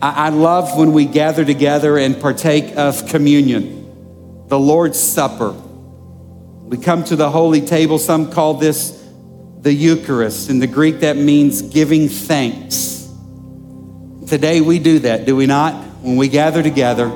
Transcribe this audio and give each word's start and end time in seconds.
I, 0.00 0.26
I 0.26 0.28
love 0.30 0.76
when 0.76 0.92
we 0.92 1.04
gather 1.04 1.44
together 1.44 1.98
and 1.98 2.20
partake 2.20 2.76
of 2.76 3.06
communion, 3.08 4.46
the 4.48 4.58
Lord's 4.58 4.98
Supper. 4.98 5.50
We 5.50 6.78
come 6.78 7.04
to 7.04 7.16
the 7.16 7.30
holy 7.30 7.60
table. 7.60 7.98
Some 7.98 8.30
call 8.30 8.54
this 8.54 8.96
the 9.60 9.72
Eucharist. 9.72 10.48
In 10.48 10.58
the 10.58 10.66
Greek, 10.66 11.00
that 11.00 11.16
means 11.16 11.62
giving 11.62 12.08
thanks. 12.08 13.08
Today, 14.26 14.60
we 14.60 14.78
do 14.78 15.00
that, 15.00 15.26
do 15.26 15.36
we 15.36 15.46
not? 15.46 15.74
When 16.02 16.16
we 16.16 16.28
gather 16.28 16.62
together 16.62 17.08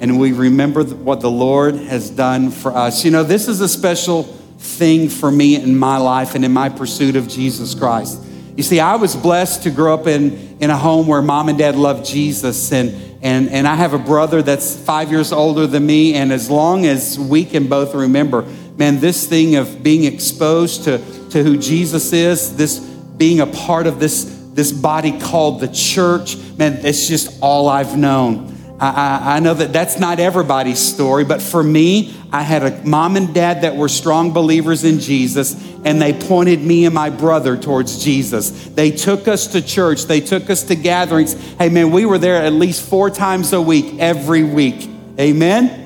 and 0.00 0.18
we 0.18 0.32
remember 0.32 0.84
what 0.84 1.20
the 1.20 1.30
Lord 1.30 1.74
has 1.74 2.10
done 2.10 2.50
for 2.50 2.74
us. 2.74 3.04
You 3.04 3.10
know, 3.10 3.22
this 3.22 3.48
is 3.48 3.60
a 3.60 3.68
special 3.68 4.22
thing 4.58 5.08
for 5.08 5.30
me 5.30 5.56
in 5.56 5.76
my 5.76 5.98
life 5.98 6.34
and 6.34 6.44
in 6.44 6.52
my 6.52 6.68
pursuit 6.68 7.16
of 7.16 7.28
Jesus 7.28 7.74
Christ. 7.74 8.22
You 8.56 8.62
see, 8.62 8.78
I 8.78 8.94
was 8.96 9.16
blessed 9.16 9.64
to 9.64 9.70
grow 9.70 9.94
up 9.94 10.06
in, 10.06 10.58
in 10.60 10.70
a 10.70 10.76
home 10.76 11.08
where 11.08 11.20
mom 11.20 11.48
and 11.48 11.58
dad 11.58 11.74
loved 11.74 12.06
Jesus, 12.06 12.72
and, 12.72 12.94
and, 13.20 13.48
and 13.48 13.66
I 13.66 13.74
have 13.74 13.94
a 13.94 13.98
brother 13.98 14.42
that's 14.42 14.76
five 14.76 15.10
years 15.10 15.32
older 15.32 15.66
than 15.66 15.84
me. 15.84 16.14
And 16.14 16.32
as 16.32 16.48
long 16.48 16.86
as 16.86 17.18
we 17.18 17.44
can 17.44 17.66
both 17.66 17.94
remember, 17.94 18.42
man, 18.76 19.00
this 19.00 19.26
thing 19.26 19.56
of 19.56 19.82
being 19.82 20.04
exposed 20.04 20.84
to, 20.84 20.98
to 21.30 21.42
who 21.42 21.58
Jesus 21.58 22.12
is, 22.12 22.56
this 22.56 22.78
being 22.78 23.40
a 23.40 23.46
part 23.46 23.88
of 23.88 23.98
this, 23.98 24.24
this 24.52 24.70
body 24.70 25.18
called 25.18 25.58
the 25.58 25.68
church, 25.68 26.36
man, 26.56 26.74
it's 26.84 27.08
just 27.08 27.40
all 27.42 27.68
I've 27.68 27.98
known. 27.98 28.53
I, 28.84 29.36
I, 29.36 29.40
know 29.40 29.54
that 29.54 29.72
that's 29.72 29.98
not 29.98 30.20
everybody's 30.20 30.78
story, 30.78 31.24
but 31.24 31.40
for 31.40 31.62
me, 31.62 32.14
I 32.32 32.42
had 32.42 32.62
a 32.62 32.84
mom 32.84 33.16
and 33.16 33.34
dad 33.34 33.62
that 33.62 33.76
were 33.76 33.88
strong 33.88 34.32
believers 34.32 34.84
in 34.84 35.00
Jesus, 35.00 35.54
and 35.84 36.02
they 36.02 36.12
pointed 36.12 36.60
me 36.60 36.84
and 36.84 36.94
my 36.94 37.08
brother 37.08 37.56
towards 37.56 38.02
Jesus. 38.02 38.50
They 38.50 38.90
took 38.90 39.28
us 39.28 39.48
to 39.48 39.62
church, 39.62 40.04
they 40.04 40.20
took 40.20 40.50
us 40.50 40.64
to 40.64 40.74
gatherings. 40.74 41.34
Hey, 41.56 41.68
man, 41.68 41.92
we 41.92 42.04
were 42.04 42.18
there 42.18 42.42
at 42.42 42.52
least 42.52 42.88
four 42.88 43.10
times 43.10 43.52
a 43.52 43.62
week, 43.62 43.98
every 44.00 44.44
week. 44.44 44.88
Amen? 45.18 45.80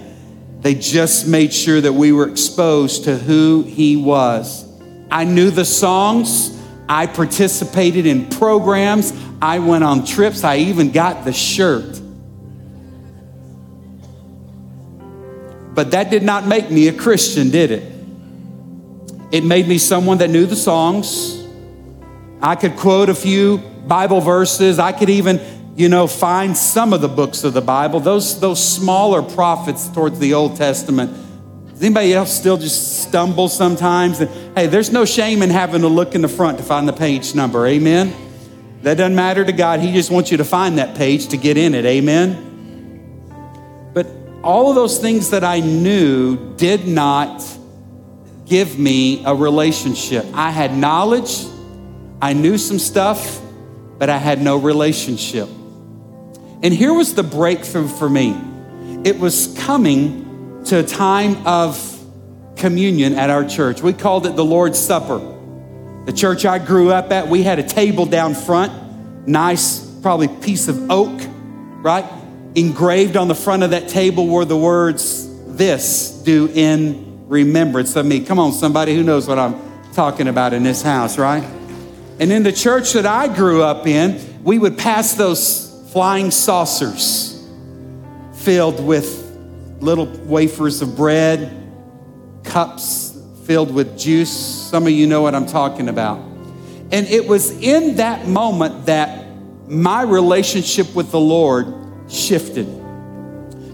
They 0.60 0.74
just 0.74 1.28
made 1.28 1.52
sure 1.52 1.80
that 1.80 1.92
we 1.92 2.10
were 2.12 2.28
exposed 2.28 3.04
to 3.04 3.16
who 3.16 3.62
He 3.62 3.96
was. 3.96 4.66
I 5.10 5.24
knew 5.24 5.50
the 5.50 5.64
songs, 5.64 6.58
I 6.88 7.06
participated 7.06 8.06
in 8.06 8.28
programs, 8.28 9.12
I 9.40 9.60
went 9.60 9.84
on 9.84 10.04
trips, 10.04 10.42
I 10.42 10.56
even 10.56 10.90
got 10.90 11.24
the 11.24 11.32
shirt. 11.32 11.97
But 15.78 15.92
that 15.92 16.10
did 16.10 16.24
not 16.24 16.44
make 16.44 16.72
me 16.72 16.88
a 16.88 16.92
Christian, 16.92 17.50
did 17.50 17.70
it? 17.70 17.84
It 19.30 19.44
made 19.44 19.68
me 19.68 19.78
someone 19.78 20.18
that 20.18 20.28
knew 20.28 20.44
the 20.44 20.56
songs. 20.56 21.46
I 22.42 22.56
could 22.56 22.74
quote 22.74 23.08
a 23.08 23.14
few 23.14 23.58
Bible 23.86 24.20
verses. 24.20 24.80
I 24.80 24.90
could 24.90 25.08
even, 25.08 25.40
you 25.76 25.88
know, 25.88 26.08
find 26.08 26.56
some 26.56 26.92
of 26.92 27.00
the 27.00 27.06
books 27.06 27.44
of 27.44 27.52
the 27.52 27.60
Bible, 27.60 28.00
those, 28.00 28.40
those 28.40 28.58
smaller 28.60 29.22
prophets 29.22 29.88
towards 29.88 30.18
the 30.18 30.34
Old 30.34 30.56
Testament. 30.56 31.16
Does 31.68 31.80
anybody 31.80 32.12
else 32.12 32.36
still 32.36 32.56
just 32.56 33.04
stumble 33.04 33.48
sometimes? 33.48 34.18
And, 34.18 34.58
hey, 34.58 34.66
there's 34.66 34.90
no 34.90 35.04
shame 35.04 35.42
in 35.42 35.50
having 35.50 35.82
to 35.82 35.88
look 35.88 36.16
in 36.16 36.22
the 36.22 36.28
front 36.28 36.58
to 36.58 36.64
find 36.64 36.88
the 36.88 36.92
page 36.92 37.36
number. 37.36 37.64
Amen. 37.68 38.12
That 38.82 38.96
doesn't 38.96 39.14
matter 39.14 39.44
to 39.44 39.52
God. 39.52 39.78
He 39.78 39.92
just 39.92 40.10
wants 40.10 40.32
you 40.32 40.38
to 40.38 40.44
find 40.44 40.78
that 40.78 40.96
page 40.96 41.28
to 41.28 41.36
get 41.36 41.56
in 41.56 41.76
it. 41.76 41.84
Amen 41.84 42.46
all 44.42 44.68
of 44.68 44.74
those 44.74 44.98
things 44.98 45.30
that 45.30 45.44
I 45.44 45.60
knew 45.60 46.54
did 46.56 46.86
not 46.86 47.44
give 48.46 48.78
me 48.78 49.24
a 49.24 49.34
relationship. 49.34 50.24
I 50.32 50.50
had 50.50 50.76
knowledge, 50.76 51.44
I 52.22 52.32
knew 52.32 52.58
some 52.58 52.78
stuff, 52.78 53.40
but 53.98 54.08
I 54.08 54.18
had 54.18 54.40
no 54.40 54.56
relationship. 54.56 55.48
And 56.62 56.74
here 56.74 56.92
was 56.92 57.14
the 57.14 57.22
breakthrough 57.22 57.88
for 57.88 58.08
me 58.08 58.36
it 59.04 59.18
was 59.18 59.54
coming 59.60 60.64
to 60.64 60.80
a 60.80 60.82
time 60.82 61.46
of 61.46 61.98
communion 62.56 63.14
at 63.14 63.30
our 63.30 63.44
church. 63.44 63.80
We 63.80 63.92
called 63.92 64.26
it 64.26 64.34
the 64.34 64.44
Lord's 64.44 64.78
Supper. 64.78 65.18
The 66.04 66.12
church 66.12 66.44
I 66.44 66.58
grew 66.58 66.90
up 66.90 67.12
at, 67.12 67.28
we 67.28 67.42
had 67.42 67.58
a 67.58 67.62
table 67.62 68.06
down 68.06 68.34
front, 68.34 69.28
nice, 69.28 69.78
probably 70.02 70.28
piece 70.28 70.68
of 70.68 70.90
oak, 70.90 71.20
right? 71.82 72.04
Engraved 72.58 73.16
on 73.16 73.28
the 73.28 73.34
front 73.34 73.62
of 73.62 73.70
that 73.70 73.88
table 73.88 74.26
were 74.26 74.44
the 74.44 74.56
words, 74.56 75.26
This 75.46 76.10
do 76.10 76.50
in 76.54 77.26
remembrance 77.28 77.96
of 77.96 78.06
me. 78.06 78.20
Come 78.20 78.38
on, 78.38 78.52
somebody 78.52 78.94
who 78.94 79.02
knows 79.02 79.28
what 79.28 79.38
I'm 79.38 79.60
talking 79.92 80.28
about 80.28 80.52
in 80.52 80.62
this 80.62 80.82
house, 80.82 81.18
right? 81.18 81.44
And 82.20 82.32
in 82.32 82.42
the 82.42 82.52
church 82.52 82.92
that 82.94 83.06
I 83.06 83.28
grew 83.28 83.62
up 83.62 83.86
in, 83.86 84.42
we 84.42 84.58
would 84.58 84.78
pass 84.78 85.14
those 85.14 85.90
flying 85.92 86.30
saucers 86.30 87.46
filled 88.34 88.84
with 88.84 89.24
little 89.80 90.06
wafers 90.06 90.82
of 90.82 90.96
bread, 90.96 91.54
cups 92.44 93.16
filled 93.44 93.72
with 93.72 93.98
juice. 93.98 94.30
Some 94.30 94.84
of 94.84 94.90
you 94.90 95.06
know 95.06 95.22
what 95.22 95.34
I'm 95.34 95.46
talking 95.46 95.88
about. 95.88 96.18
And 96.90 97.06
it 97.06 97.26
was 97.26 97.50
in 97.50 97.96
that 97.96 98.26
moment 98.26 98.86
that 98.86 99.26
my 99.68 100.02
relationship 100.02 100.94
with 100.94 101.10
the 101.10 101.20
Lord 101.20 101.77
shifted. 102.08 102.66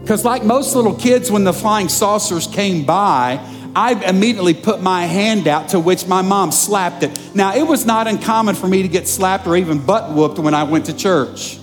Because, 0.00 0.24
like 0.24 0.44
most 0.44 0.76
little 0.76 0.94
kids, 0.94 1.30
when 1.30 1.44
the 1.44 1.52
flying 1.52 1.88
saucers 1.88 2.46
came 2.46 2.84
by, 2.84 3.40
I 3.74 3.94
immediately 4.08 4.52
put 4.52 4.82
my 4.82 5.06
hand 5.06 5.48
out 5.48 5.70
to 5.70 5.80
which 5.80 6.06
my 6.06 6.20
mom 6.20 6.52
slapped 6.52 7.02
it. 7.02 7.18
Now, 7.34 7.54
it 7.56 7.66
was 7.66 7.86
not 7.86 8.06
uncommon 8.06 8.54
for 8.54 8.68
me 8.68 8.82
to 8.82 8.88
get 8.88 9.08
slapped 9.08 9.46
or 9.46 9.56
even 9.56 9.84
butt 9.84 10.12
whooped 10.12 10.38
when 10.38 10.54
I 10.54 10.64
went 10.64 10.86
to 10.86 10.96
church. 10.96 11.58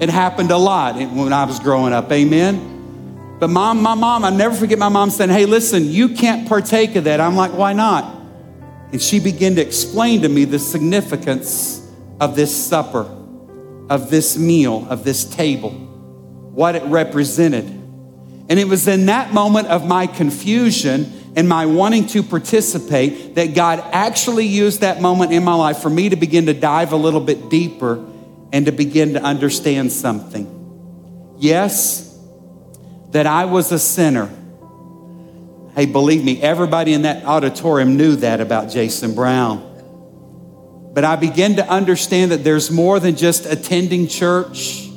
It 0.00 0.08
happened 0.08 0.50
a 0.50 0.56
lot 0.56 0.96
when 0.96 1.32
I 1.32 1.44
was 1.44 1.60
growing 1.60 1.92
up, 1.92 2.10
amen? 2.10 3.36
But 3.38 3.48
mom, 3.50 3.82
my 3.82 3.94
mom, 3.94 4.24
I 4.24 4.30
never 4.30 4.54
forget 4.54 4.78
my 4.78 4.88
mom 4.88 5.10
saying, 5.10 5.30
hey, 5.30 5.44
listen, 5.44 5.84
you 5.84 6.08
can't 6.08 6.48
partake 6.48 6.96
of 6.96 7.04
that. 7.04 7.20
I'm 7.20 7.36
like, 7.36 7.52
why 7.52 7.72
not? 7.72 8.16
And 8.92 9.02
she 9.02 9.20
began 9.20 9.56
to 9.56 9.60
explain 9.60 10.22
to 10.22 10.28
me 10.28 10.44
the 10.44 10.58
significance 10.58 11.86
of 12.20 12.34
this 12.34 12.66
supper, 12.66 13.02
of 13.90 14.10
this 14.10 14.38
meal, 14.38 14.86
of 14.88 15.04
this 15.04 15.24
table 15.24 15.87
what 16.58 16.74
it 16.74 16.82
represented. 16.86 17.64
And 17.64 18.58
it 18.58 18.66
was 18.66 18.88
in 18.88 19.06
that 19.06 19.32
moment 19.32 19.68
of 19.68 19.86
my 19.86 20.08
confusion 20.08 21.32
and 21.36 21.48
my 21.48 21.66
wanting 21.66 22.08
to 22.08 22.24
participate 22.24 23.36
that 23.36 23.54
God 23.54 23.78
actually 23.92 24.46
used 24.46 24.80
that 24.80 25.00
moment 25.00 25.32
in 25.32 25.44
my 25.44 25.54
life 25.54 25.78
for 25.78 25.88
me 25.88 26.08
to 26.08 26.16
begin 26.16 26.46
to 26.46 26.54
dive 26.54 26.90
a 26.90 26.96
little 26.96 27.20
bit 27.20 27.48
deeper 27.48 28.04
and 28.52 28.66
to 28.66 28.72
begin 28.72 29.12
to 29.12 29.22
understand 29.22 29.92
something. 29.92 31.36
Yes, 31.38 32.18
that 33.12 33.28
I 33.28 33.44
was 33.44 33.70
a 33.70 33.78
sinner. 33.78 34.28
Hey, 35.76 35.86
believe 35.86 36.24
me, 36.24 36.42
everybody 36.42 36.92
in 36.92 37.02
that 37.02 37.24
auditorium 37.24 37.96
knew 37.96 38.16
that 38.16 38.40
about 38.40 38.68
Jason 38.68 39.14
Brown. 39.14 40.90
But 40.92 41.04
I 41.04 41.14
began 41.14 41.54
to 41.54 41.68
understand 41.68 42.32
that 42.32 42.42
there's 42.42 42.68
more 42.68 42.98
than 42.98 43.14
just 43.14 43.46
attending 43.46 44.08
church 44.08 44.87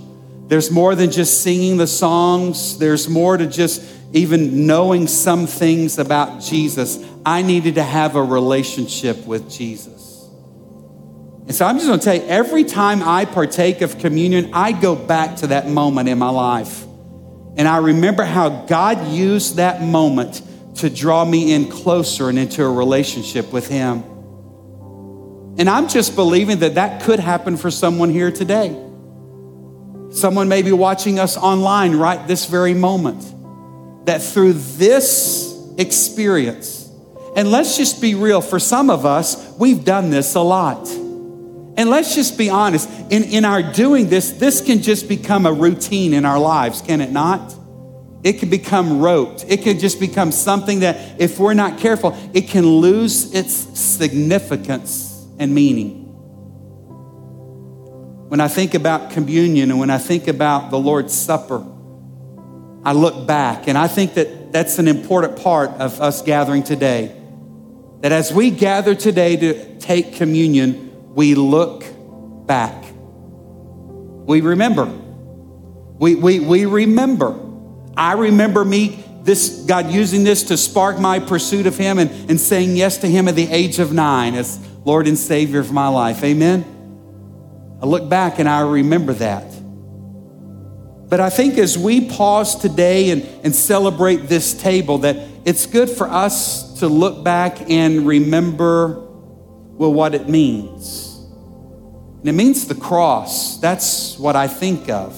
there's 0.51 0.69
more 0.69 0.95
than 0.95 1.11
just 1.11 1.43
singing 1.43 1.77
the 1.77 1.87
songs, 1.87 2.77
there's 2.77 3.07
more 3.07 3.37
to 3.37 3.47
just 3.47 3.81
even 4.11 4.67
knowing 4.67 5.07
some 5.07 5.47
things 5.47 5.97
about 5.97 6.41
Jesus. 6.41 7.01
I 7.25 7.41
needed 7.41 7.75
to 7.75 7.83
have 7.83 8.17
a 8.17 8.21
relationship 8.21 9.25
with 9.25 9.49
Jesus. 9.49 10.27
And 11.47 11.55
so 11.55 11.65
I'm 11.65 11.77
just 11.77 11.87
gonna 11.87 12.01
tell 12.01 12.15
you 12.15 12.25
every 12.27 12.65
time 12.65 13.01
I 13.01 13.23
partake 13.23 13.79
of 13.79 13.97
communion, 13.97 14.49
I 14.51 14.73
go 14.73 14.93
back 14.93 15.37
to 15.37 15.47
that 15.47 15.69
moment 15.69 16.09
in 16.09 16.19
my 16.19 16.29
life. 16.29 16.83
And 17.55 17.65
I 17.65 17.77
remember 17.77 18.25
how 18.25 18.65
God 18.65 19.07
used 19.07 19.55
that 19.55 19.81
moment 19.81 20.41
to 20.79 20.89
draw 20.89 21.23
me 21.23 21.53
in 21.53 21.69
closer 21.69 22.27
and 22.27 22.37
into 22.37 22.61
a 22.61 22.69
relationship 22.69 23.53
with 23.53 23.69
Him. 23.69 24.03
And 25.57 25.69
I'm 25.69 25.87
just 25.87 26.13
believing 26.13 26.59
that 26.59 26.75
that 26.75 27.03
could 27.03 27.21
happen 27.21 27.55
for 27.55 27.71
someone 27.71 28.09
here 28.09 28.33
today. 28.33 28.90
Someone 30.11 30.49
may 30.49 30.61
be 30.61 30.71
watching 30.71 31.19
us 31.19 31.37
online 31.37 31.95
right 31.95 32.27
this 32.27 32.45
very 32.45 32.73
moment. 32.73 33.25
That 34.05 34.21
through 34.21 34.53
this 34.53 35.57
experience, 35.77 36.89
and 37.35 37.49
let's 37.49 37.77
just 37.77 38.01
be 38.01 38.15
real, 38.15 38.41
for 38.41 38.59
some 38.59 38.89
of 38.89 39.05
us, 39.05 39.55
we've 39.57 39.85
done 39.85 40.09
this 40.09 40.35
a 40.35 40.41
lot. 40.41 40.89
And 40.89 41.89
let's 41.89 42.13
just 42.13 42.37
be 42.37 42.49
honest, 42.49 42.89
in, 43.09 43.23
in 43.23 43.45
our 43.45 43.63
doing 43.63 44.09
this, 44.09 44.31
this 44.31 44.59
can 44.61 44.81
just 44.81 45.07
become 45.07 45.45
a 45.45 45.53
routine 45.53 46.13
in 46.13 46.25
our 46.25 46.39
lives, 46.39 46.81
can 46.81 46.99
it 46.99 47.11
not? 47.11 47.55
It 48.23 48.33
can 48.33 48.49
become 48.49 48.99
rote. 48.99 49.45
It 49.49 49.63
can 49.63 49.79
just 49.79 49.99
become 49.99 50.31
something 50.31 50.81
that, 50.81 51.19
if 51.19 51.39
we're 51.39 51.53
not 51.53 51.79
careful, 51.79 52.15
it 52.33 52.49
can 52.49 52.65
lose 52.65 53.33
its 53.33 53.53
significance 53.79 55.25
and 55.39 55.55
meaning. 55.55 56.00
When 58.31 58.39
I 58.39 58.47
think 58.47 58.75
about 58.75 59.11
communion 59.11 59.71
and 59.71 59.77
when 59.77 59.89
I 59.89 59.97
think 59.97 60.29
about 60.29 60.71
the 60.71 60.79
Lord's 60.79 61.13
Supper, 61.13 61.61
I 62.81 62.93
look 62.93 63.27
back 63.27 63.67
and 63.67 63.77
I 63.77 63.89
think 63.89 64.13
that 64.13 64.53
that's 64.53 64.79
an 64.79 64.87
important 64.87 65.43
part 65.43 65.71
of 65.71 65.99
us 65.99 66.21
gathering 66.21 66.63
today. 66.63 67.13
That 67.99 68.13
as 68.13 68.31
we 68.31 68.49
gather 68.49 68.95
today 68.95 69.35
to 69.35 69.77
take 69.79 70.15
communion, 70.15 71.13
we 71.13 71.35
look 71.35 71.83
back. 72.47 72.85
We 72.93 74.39
remember. 74.39 74.85
We, 74.85 76.15
we, 76.15 76.39
we 76.39 76.65
remember. 76.65 77.37
I 77.97 78.13
remember 78.13 78.63
me, 78.63 79.03
this 79.23 79.65
God 79.67 79.91
using 79.91 80.23
this 80.23 80.43
to 80.43 80.55
spark 80.55 80.97
my 81.01 81.19
pursuit 81.19 81.67
of 81.67 81.77
Him 81.77 81.99
and, 81.99 82.09
and 82.29 82.39
saying 82.39 82.77
yes 82.77 82.99
to 82.99 83.07
Him 83.07 83.27
at 83.27 83.35
the 83.35 83.51
age 83.51 83.79
of 83.79 83.91
nine 83.91 84.35
as 84.35 84.57
Lord 84.85 85.05
and 85.05 85.17
Savior 85.17 85.59
of 85.59 85.73
my 85.73 85.89
life. 85.89 86.23
Amen. 86.23 86.70
I 87.81 87.85
look 87.85 88.07
back 88.07 88.39
and 88.39 88.47
I 88.47 88.61
remember 88.61 89.13
that. 89.13 89.45
But 91.09 91.19
I 91.19 91.29
think 91.29 91.57
as 91.57 91.77
we 91.77 92.07
pause 92.09 92.55
today 92.55 93.09
and, 93.09 93.23
and 93.43 93.53
celebrate 93.53 94.27
this 94.27 94.53
table, 94.53 94.99
that 94.99 95.17
it's 95.43 95.65
good 95.65 95.89
for 95.89 96.07
us 96.07 96.79
to 96.79 96.87
look 96.87 97.23
back 97.23 97.69
and 97.69 98.07
remember 98.07 99.07
well 99.73 99.93
what 99.93 100.15
it 100.15 100.29
means. 100.29 101.25
And 102.19 102.29
it 102.29 102.33
means 102.33 102.67
the 102.67 102.75
cross. 102.75 103.59
That's 103.59 104.17
what 104.19 104.35
I 104.35 104.47
think 104.47 104.89
of. 104.89 105.17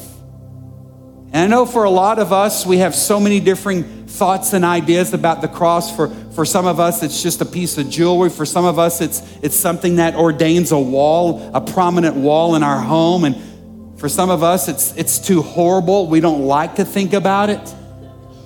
And 1.34 1.36
I 1.36 1.48
know 1.48 1.66
for 1.66 1.84
a 1.84 1.90
lot 1.90 2.18
of 2.18 2.32
us, 2.32 2.66
we 2.66 2.78
have 2.78 2.96
so 2.96 3.20
many 3.20 3.40
different 3.40 4.03
thoughts 4.14 4.54
and 4.54 4.64
ideas 4.64 5.12
about 5.12 5.42
the 5.42 5.48
cross. 5.48 5.96
For, 5.96 6.10
for 6.36 6.46
some 6.46 6.68
of 6.68 6.80
us, 6.80 7.02
it's 7.02 7.24
just 7.24 7.42
a 7.42 7.46
piece 7.46 7.80
of 7.80 7.90
jewelry. 7.90 8.30
For 8.30 8.46
some 8.46 8.64
of 8.64 8.78
us, 8.78 9.02
it's, 9.02 9.24
it's 9.42 9.56
something 9.56 9.96
that 9.96 10.16
ordains 10.16 10.72
a 10.72 10.80
wall, 10.80 11.50
a 11.54 11.60
prominent 11.60 12.16
wall 12.16 12.56
in 12.56 12.62
our 12.62 12.80
home. 12.80 13.26
And 13.26 14.00
for 14.00 14.08
some 14.08 14.30
of 14.30 14.44
us, 14.44 14.68
it's, 14.68 14.96
it's 14.98 15.18
too 15.18 15.42
horrible. 15.42 16.08
We 16.08 16.20
don't 16.20 16.44
like 16.44 16.76
to 16.76 16.86
think 16.86 17.14
about 17.14 17.50
it 17.50 17.76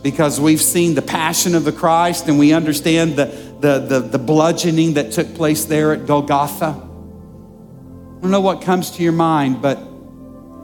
because 0.03 0.39
we've 0.39 0.61
seen 0.61 0.95
the 0.95 1.01
passion 1.01 1.53
of 1.53 1.65
the 1.65 1.73
Christ 1.73 2.29
and 2.29 2.39
we 2.39 2.53
understand 2.53 3.17
the, 3.17 3.25
the, 3.59 3.79
the, 3.79 3.99
the 3.99 4.19
bludgeoning 4.19 4.93
that 4.93 5.11
took 5.11 5.35
place 5.35 5.65
there 5.65 5.91
at 5.91 6.05
Golgotha. 6.05 6.67
I 6.67 8.21
don't 8.21 8.31
know 8.31 8.39
what 8.39 8.61
comes 8.61 8.91
to 8.91 9.03
your 9.03 9.11
mind, 9.11 9.61
but 9.61 9.77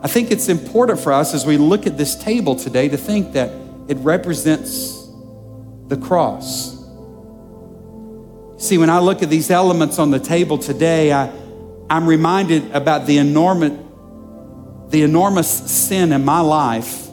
I 0.02 0.08
think 0.08 0.32
it's 0.32 0.48
important 0.48 1.02
for 1.02 1.12
us 1.12 1.34
as 1.34 1.46
we 1.46 1.58
look 1.58 1.88
at 1.88 1.98
this 1.98 2.16
table 2.16 2.56
today 2.56 2.88
to 2.88 2.96
think 2.98 3.34
that 3.34 3.63
it 3.88 3.98
represents 3.98 5.08
the 5.88 5.98
cross. 5.98 6.74
See, 8.58 8.78
when 8.78 8.90
I 8.90 9.00
look 9.00 9.22
at 9.22 9.30
these 9.30 9.52
elements 9.52 10.00
on 10.00 10.12
the 10.12 10.20
table 10.20 10.58
today, 10.58 11.12
I, 11.12 11.32
I'm 11.90 12.08
reminded 12.08 12.72
about 12.72 13.06
the 13.06 13.18
enormous 13.18 13.80
the 14.90 15.02
enormous 15.02 15.50
sin 15.50 16.12
in 16.12 16.24
my 16.24 16.40
life 16.40 17.08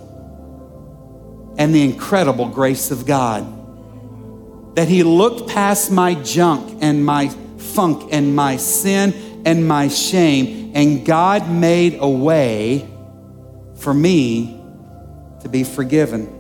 and 1.56 1.75
the 1.75 1.82
incredible 1.82 2.46
grace 2.46 2.90
of 2.90 3.06
God. 3.06 4.76
That 4.76 4.87
He 4.87 5.02
looked 5.02 5.49
past 5.49 5.90
my 5.90 6.14
junk 6.14 6.78
and 6.82 7.02
my 7.05 7.28
funk 7.56 8.11
and 8.12 8.37
my 8.37 8.58
sin 8.58 9.43
and 9.46 9.66
my 9.66 9.88
shame, 9.88 10.73
and 10.75 11.06
God 11.06 11.50
made 11.50 11.96
a 12.00 12.08
way 12.08 12.87
for 13.76 13.94
me 13.94 14.61
to 15.40 15.49
be 15.49 15.64
forgiven. 15.64 16.39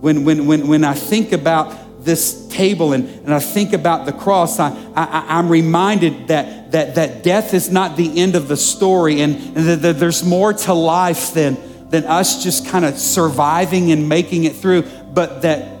When, 0.00 0.24
when, 0.24 0.46
when, 0.46 0.68
when 0.68 0.84
I 0.84 0.94
think 0.94 1.32
about 1.32 2.04
this 2.04 2.46
table 2.48 2.92
and, 2.92 3.04
and 3.04 3.34
I 3.34 3.40
think 3.40 3.72
about 3.72 4.06
the 4.06 4.12
cross, 4.12 4.58
I, 4.58 4.68
I, 4.94 5.38
am 5.38 5.48
reminded 5.48 6.28
that, 6.28 6.72
that, 6.72 6.94
that 6.94 7.22
death 7.22 7.52
is 7.52 7.70
not 7.70 7.96
the 7.96 8.20
end 8.20 8.36
of 8.36 8.48
the 8.48 8.56
story 8.56 9.20
and, 9.20 9.34
and 9.34 9.66
that, 9.68 9.82
that 9.82 9.98
there's 9.98 10.24
more 10.24 10.52
to 10.52 10.72
life 10.72 11.34
than, 11.34 11.56
than 11.90 12.04
us 12.04 12.42
just 12.42 12.66
kind 12.68 12.84
of 12.84 12.96
surviving 12.96 13.92
and 13.92 14.08
making 14.08 14.44
it 14.44 14.54
through, 14.56 14.82
but 15.12 15.42
that 15.42 15.76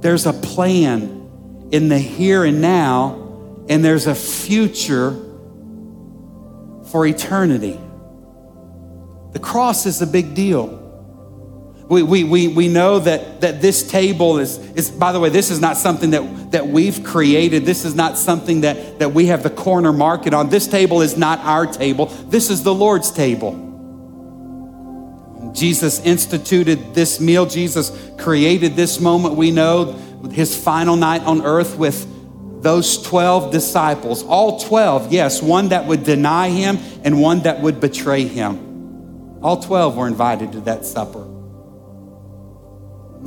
there's 0.00 0.26
a 0.26 0.32
plan 0.32 1.68
in 1.70 1.88
the 1.88 1.98
here 1.98 2.44
and 2.44 2.60
now, 2.60 3.64
and 3.68 3.84
there's 3.84 4.06
a 4.06 4.14
future 4.14 5.10
for 6.90 7.06
eternity. 7.06 7.78
The 9.32 9.38
cross 9.38 9.84
is 9.84 10.00
a 10.00 10.06
big 10.06 10.34
deal. 10.34 10.77
We, 11.88 12.02
we, 12.02 12.22
we, 12.24 12.48
we 12.48 12.68
know 12.68 12.98
that, 12.98 13.40
that 13.40 13.62
this 13.62 13.88
table 13.88 14.38
is, 14.38 14.58
is, 14.74 14.90
by 14.90 15.12
the 15.12 15.20
way, 15.20 15.30
this 15.30 15.50
is 15.50 15.58
not 15.58 15.78
something 15.78 16.10
that, 16.10 16.50
that 16.50 16.66
we've 16.66 17.02
created. 17.02 17.64
This 17.64 17.86
is 17.86 17.94
not 17.94 18.18
something 18.18 18.60
that, 18.60 18.98
that 18.98 19.12
we 19.12 19.26
have 19.26 19.42
the 19.42 19.50
corner 19.50 19.92
market 19.92 20.34
on. 20.34 20.50
This 20.50 20.66
table 20.66 21.00
is 21.00 21.16
not 21.16 21.38
our 21.40 21.66
table. 21.66 22.06
This 22.06 22.50
is 22.50 22.62
the 22.62 22.74
Lord's 22.74 23.10
table. 23.10 23.64
Jesus 25.54 26.00
instituted 26.00 26.94
this 26.94 27.20
meal. 27.20 27.46
Jesus 27.46 27.90
created 28.18 28.76
this 28.76 29.00
moment, 29.00 29.34
we 29.36 29.50
know, 29.50 29.92
his 30.30 30.56
final 30.56 30.96
night 30.96 31.22
on 31.22 31.42
earth 31.42 31.78
with 31.78 32.06
those 32.62 33.02
12 33.02 33.50
disciples. 33.50 34.22
All 34.24 34.60
12, 34.60 35.12
yes, 35.12 35.40
one 35.40 35.70
that 35.70 35.86
would 35.86 36.04
deny 36.04 36.50
him 36.50 36.78
and 37.02 37.20
one 37.20 37.40
that 37.40 37.62
would 37.62 37.80
betray 37.80 38.24
him. 38.24 39.40
All 39.42 39.62
12 39.62 39.96
were 39.96 40.06
invited 40.06 40.52
to 40.52 40.60
that 40.62 40.84
supper. 40.84 41.27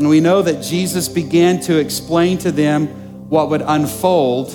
And 0.01 0.09
we 0.09 0.19
know 0.19 0.41
that 0.41 0.63
Jesus 0.63 1.07
began 1.07 1.59
to 1.59 1.77
explain 1.77 2.39
to 2.39 2.51
them 2.51 2.87
what 3.29 3.51
would 3.51 3.61
unfold 3.61 4.49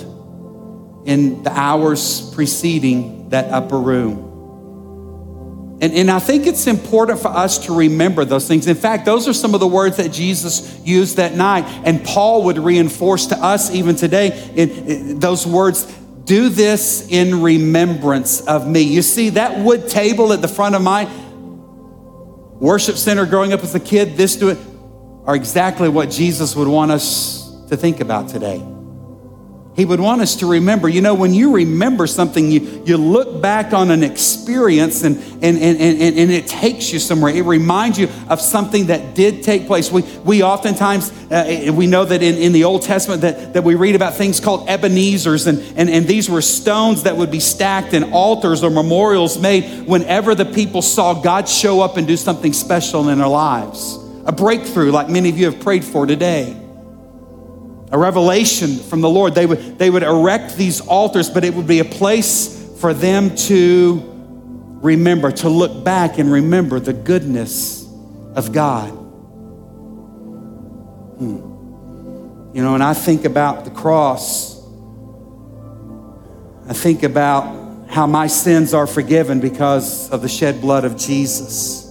in 1.05 1.41
the 1.41 1.51
hours 1.57 2.29
preceding 2.35 3.29
that 3.29 3.49
upper 3.49 3.79
room. 3.79 5.77
And, 5.79 5.93
and 5.93 6.11
I 6.11 6.19
think 6.19 6.47
it's 6.47 6.67
important 6.67 7.21
for 7.21 7.29
us 7.29 7.59
to 7.59 7.73
remember 7.73 8.25
those 8.25 8.45
things. 8.45 8.67
In 8.67 8.75
fact, 8.75 9.05
those 9.05 9.25
are 9.29 9.33
some 9.33 9.53
of 9.53 9.61
the 9.61 9.67
words 9.67 9.95
that 9.95 10.11
Jesus 10.11 10.77
used 10.83 11.15
that 11.15 11.33
night. 11.33 11.63
And 11.85 12.03
Paul 12.03 12.43
would 12.43 12.57
reinforce 12.57 13.27
to 13.27 13.37
us 13.37 13.71
even 13.71 13.95
today 13.95 14.51
in, 14.53 14.69
in 14.69 15.19
those 15.19 15.47
words 15.47 15.85
do 16.25 16.49
this 16.49 17.07
in 17.07 17.41
remembrance 17.41 18.41
of 18.41 18.67
me. 18.67 18.81
You 18.81 19.01
see, 19.01 19.29
that 19.29 19.63
wood 19.63 19.87
table 19.87 20.33
at 20.33 20.41
the 20.41 20.49
front 20.49 20.75
of 20.75 20.81
my 20.81 21.09
worship 22.59 22.97
center 22.97 23.25
growing 23.25 23.53
up 23.53 23.63
as 23.63 23.75
a 23.75 23.79
kid, 23.79 24.17
this 24.17 24.35
do 24.35 24.49
it 24.49 24.57
are 25.27 25.35
exactly 25.35 25.89
what 25.89 26.09
Jesus 26.09 26.55
would 26.55 26.69
want 26.69 26.89
us 26.89 27.53
to 27.67 27.75
think 27.75 27.99
about 27.99 28.29
today. 28.29 28.65
He 29.75 29.85
would 29.85 29.99
want 29.99 30.21
us 30.21 30.37
to 30.37 30.47
remember. 30.47 30.89
You 30.89 31.01
know, 31.01 31.13
when 31.13 31.35
you 31.35 31.53
remember 31.53 32.07
something, 32.07 32.49
you, 32.49 32.81
you 32.83 32.97
look 32.97 33.43
back 33.43 33.73
on 33.73 33.91
an 33.91 34.01
experience 34.01 35.03
and, 35.03 35.17
and, 35.17 35.55
and, 35.59 35.79
and, 35.79 36.17
and 36.17 36.31
it 36.31 36.47
takes 36.47 36.91
you 36.91 36.97
somewhere. 36.97 37.31
It 37.31 37.43
reminds 37.43 37.99
you 37.99 38.09
of 38.27 38.41
something 38.41 38.87
that 38.87 39.13
did 39.13 39.43
take 39.43 39.67
place. 39.67 39.91
We, 39.91 40.01
we 40.23 40.41
oftentimes, 40.41 41.11
uh, 41.29 41.71
we 41.75 41.85
know 41.85 42.05
that 42.05 42.23
in, 42.23 42.35
in 42.37 42.53
the 42.53 42.63
Old 42.63 42.83
Testament 42.83 43.21
that, 43.21 43.53
that 43.53 43.63
we 43.63 43.75
read 43.75 43.95
about 43.95 44.15
things 44.15 44.39
called 44.39 44.67
Ebenezer's, 44.67 45.45
and, 45.45 45.59
and, 45.77 45.91
and 45.91 46.07
these 46.07 46.27
were 46.27 46.41
stones 46.41 47.03
that 47.03 47.17
would 47.17 47.29
be 47.29 47.41
stacked 47.41 47.93
in 47.93 48.13
altars 48.13 48.63
or 48.63 48.71
memorials 48.71 49.37
made 49.37 49.85
whenever 49.85 50.33
the 50.33 50.45
people 50.45 50.81
saw 50.81 51.21
God 51.21 51.47
show 51.47 51.81
up 51.81 51.97
and 51.97 52.07
do 52.07 52.17
something 52.17 52.53
special 52.53 53.09
in 53.09 53.19
their 53.19 53.27
lives 53.27 54.06
a 54.27 54.31
breakthrough 54.33 54.91
like 54.91 55.09
many 55.09 55.29
of 55.29 55.37
you 55.37 55.45
have 55.45 55.59
prayed 55.61 55.85
for 55.85 56.05
today. 56.05 56.55
A 57.89 57.97
revelation 57.97 58.75
from 58.75 58.99
the 58.99 59.09
Lord. 59.09 59.33
They 59.33 59.45
would, 59.45 59.79
they 59.79 59.89
would 59.89 60.03
erect 60.03 60.57
these 60.57 60.81
altars, 60.81 61.29
but 61.29 61.45
it 61.45 61.53
would 61.53 61.65
be 61.65 61.79
a 61.79 61.85
place 61.85 62.53
for 62.81 62.93
them 62.93 63.33
to 63.35 64.03
remember, 64.81 65.31
to 65.31 65.47
look 65.49 65.85
back 65.85 66.19
and 66.19 66.29
remember 66.29 66.81
the 66.81 66.91
goodness 66.91 67.85
of 68.35 68.51
God. 68.51 68.89
Hmm. 71.19 71.37
You 72.53 72.63
know, 72.63 72.73
and 72.73 72.83
I 72.83 72.93
think 72.93 73.23
about 73.23 73.63
the 73.63 73.71
cross, 73.71 74.61
I 76.67 76.73
think 76.73 77.03
about 77.03 77.87
how 77.87 78.05
my 78.05 78.27
sins 78.27 78.73
are 78.73 78.87
forgiven 78.87 79.39
because 79.39 80.09
of 80.11 80.21
the 80.21 80.27
shed 80.27 80.59
blood 80.59 80.83
of 80.83 80.97
Jesus. 80.97 81.86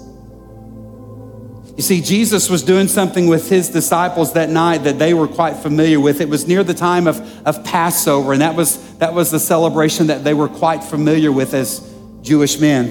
You 1.77 1.83
see, 1.83 2.01
Jesus 2.01 2.49
was 2.49 2.63
doing 2.63 2.89
something 2.89 3.27
with 3.27 3.51
his 3.51 3.69
disciples 3.69 4.33
that 4.33 4.49
night 4.49 4.85
that 4.85 4.99
they 4.99 5.13
were 5.13 5.29
quite 5.29 5.57
familiar 5.57 6.01
with. 6.01 6.23
It 6.23 6.29
was 6.29 6.49
near 6.49 6.65
the 6.65 6.73
time 6.73 7.07
of, 7.07 7.47
of 7.47 7.63
Passover, 7.65 8.33
and 8.33 8.41
that 8.41 8.55
was, 8.55 8.97
that 8.97 9.13
was 9.13 9.31
the 9.31 9.39
celebration 9.39 10.07
that 10.07 10.25
they 10.25 10.33
were 10.33 10.49
quite 10.49 10.83
familiar 10.83 11.31
with 11.31 11.53
as 11.53 11.87
Jewish 12.23 12.59
men. 12.59 12.87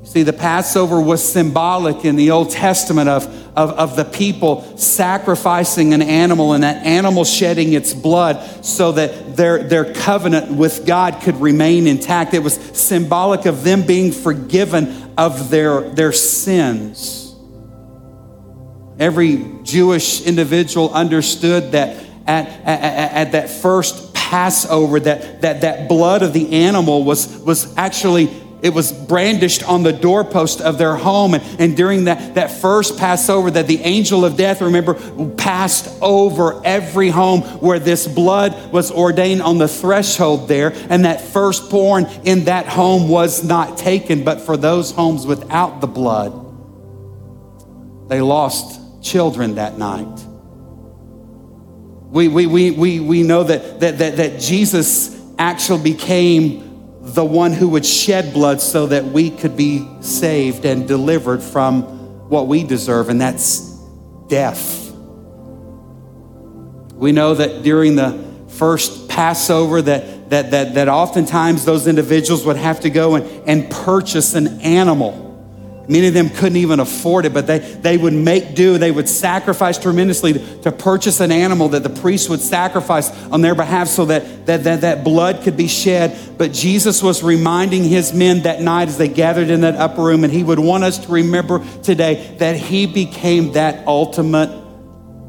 You 0.00 0.06
see, 0.06 0.22
the 0.24 0.32
Passover 0.32 1.00
was 1.00 1.22
symbolic 1.22 2.04
in 2.04 2.16
the 2.16 2.32
Old 2.32 2.50
Testament 2.50 3.08
of, 3.08 3.26
of, 3.56 3.70
of 3.70 3.94
the 3.94 4.04
people 4.04 4.76
sacrificing 4.76 5.94
an 5.94 6.02
animal 6.02 6.52
and 6.52 6.64
that 6.64 6.84
animal 6.84 7.24
shedding 7.24 7.74
its 7.74 7.94
blood 7.94 8.64
so 8.64 8.90
that 8.90 9.36
their, 9.36 9.62
their 9.62 9.94
covenant 9.94 10.50
with 10.50 10.84
God 10.84 11.22
could 11.22 11.36
remain 11.36 11.86
intact. 11.86 12.34
It 12.34 12.42
was 12.42 12.54
symbolic 12.54 13.46
of 13.46 13.62
them 13.62 13.86
being 13.86 14.10
forgiven 14.10 15.14
of 15.16 15.48
their, 15.48 15.90
their 15.90 16.12
sins. 16.12 17.25
Every 18.98 19.44
Jewish 19.62 20.22
individual 20.22 20.92
understood 20.92 21.72
that 21.72 22.04
at, 22.26 22.48
at, 22.48 23.12
at, 23.12 23.32
that 23.32 23.50
first 23.50 24.14
Passover, 24.14 24.98
that, 25.00 25.42
that, 25.42 25.60
that 25.60 25.88
blood 25.88 26.22
of 26.22 26.32
the 26.32 26.52
animal 26.52 27.04
was, 27.04 27.38
was 27.38 27.76
actually, 27.76 28.28
it 28.62 28.70
was 28.70 28.90
brandished 28.90 29.62
on 29.68 29.82
the 29.82 29.92
doorpost 29.92 30.60
of 30.60 30.78
their 30.78 30.96
home. 30.96 31.34
And, 31.34 31.60
and 31.60 31.76
during 31.76 32.04
that, 32.04 32.34
that 32.34 32.50
first 32.50 32.98
Passover, 32.98 33.50
that 33.52 33.68
the 33.68 33.80
angel 33.82 34.24
of 34.24 34.36
death, 34.36 34.62
remember, 34.62 34.94
passed 35.34 35.94
over 36.02 36.60
every 36.64 37.10
home 37.10 37.42
where 37.60 37.78
this 37.78 38.08
blood 38.08 38.72
was 38.72 38.90
ordained 38.90 39.42
on 39.42 39.58
the 39.58 39.68
threshold 39.68 40.48
there. 40.48 40.72
And 40.88 41.04
that 41.04 41.20
firstborn 41.20 42.06
in 42.24 42.46
that 42.46 42.66
home 42.66 43.08
was 43.08 43.44
not 43.44 43.76
taken. 43.76 44.24
But 44.24 44.40
for 44.40 44.56
those 44.56 44.90
homes 44.90 45.26
without 45.26 45.80
the 45.80 45.86
blood, 45.86 46.42
they 48.08 48.20
lost 48.20 48.85
children 49.06 49.54
that 49.54 49.78
night. 49.78 50.26
We, 52.10 52.28
we, 52.28 52.46
we, 52.46 52.70
we, 52.70 53.00
we 53.00 53.22
know 53.22 53.44
that, 53.44 53.80
that, 53.80 53.98
that, 53.98 54.16
that 54.16 54.40
Jesus 54.40 55.20
actually 55.38 55.82
became 55.82 56.62
the 57.00 57.24
one 57.24 57.52
who 57.52 57.68
would 57.70 57.86
shed 57.86 58.32
blood 58.32 58.60
so 58.60 58.86
that 58.86 59.04
we 59.04 59.30
could 59.30 59.56
be 59.56 59.86
saved 60.00 60.64
and 60.64 60.88
delivered 60.88 61.42
from 61.42 61.82
what 62.28 62.48
we 62.48 62.64
deserve, 62.64 63.08
and 63.08 63.20
that's 63.20 63.60
death. 64.28 64.90
We 66.94 67.12
know 67.12 67.34
that 67.34 67.62
during 67.62 67.94
the 67.94 68.24
first 68.48 69.08
Passover 69.08 69.82
that, 69.82 70.30
that, 70.30 70.50
that, 70.50 70.74
that 70.74 70.88
oftentimes 70.88 71.64
those 71.64 71.86
individuals 71.86 72.44
would 72.44 72.56
have 72.56 72.80
to 72.80 72.90
go 72.90 73.14
and, 73.16 73.48
and 73.48 73.70
purchase 73.70 74.34
an 74.34 74.60
animal 74.62 75.25
Many 75.88 76.08
of 76.08 76.14
them 76.14 76.30
couldn't 76.30 76.56
even 76.56 76.80
afford 76.80 77.26
it, 77.26 77.32
but 77.32 77.46
they, 77.46 77.60
they 77.60 77.96
would 77.96 78.12
make 78.12 78.56
do. 78.56 78.76
They 78.76 78.90
would 78.90 79.08
sacrifice 79.08 79.78
tremendously 79.78 80.32
to, 80.62 80.72
purchase 80.72 81.20
an 81.20 81.30
animal 81.30 81.68
that 81.70 81.84
the 81.84 81.90
priest 81.90 82.28
would 82.28 82.40
sacrifice 82.40 83.10
on 83.26 83.40
their 83.40 83.54
behalf 83.54 83.86
so 83.86 84.04
that, 84.06 84.46
that, 84.46 84.64
that 84.64 84.80
that 84.80 85.04
blood 85.04 85.42
could 85.42 85.56
be 85.56 85.68
shed. 85.68 86.18
But 86.36 86.52
Jesus 86.52 87.02
was 87.02 87.22
reminding 87.22 87.84
his 87.84 88.12
men 88.12 88.42
that 88.42 88.60
night 88.60 88.88
as 88.88 88.98
they 88.98 89.08
gathered 89.08 89.48
in 89.48 89.60
that 89.60 89.76
upper 89.76 90.02
room, 90.02 90.24
and 90.24 90.32
he 90.32 90.42
would 90.42 90.58
want 90.58 90.82
us 90.82 90.98
to 91.06 91.12
remember 91.12 91.64
today 91.82 92.36
that 92.38 92.56
he 92.56 92.86
became 92.86 93.52
that 93.52 93.86
ultimate 93.86 94.50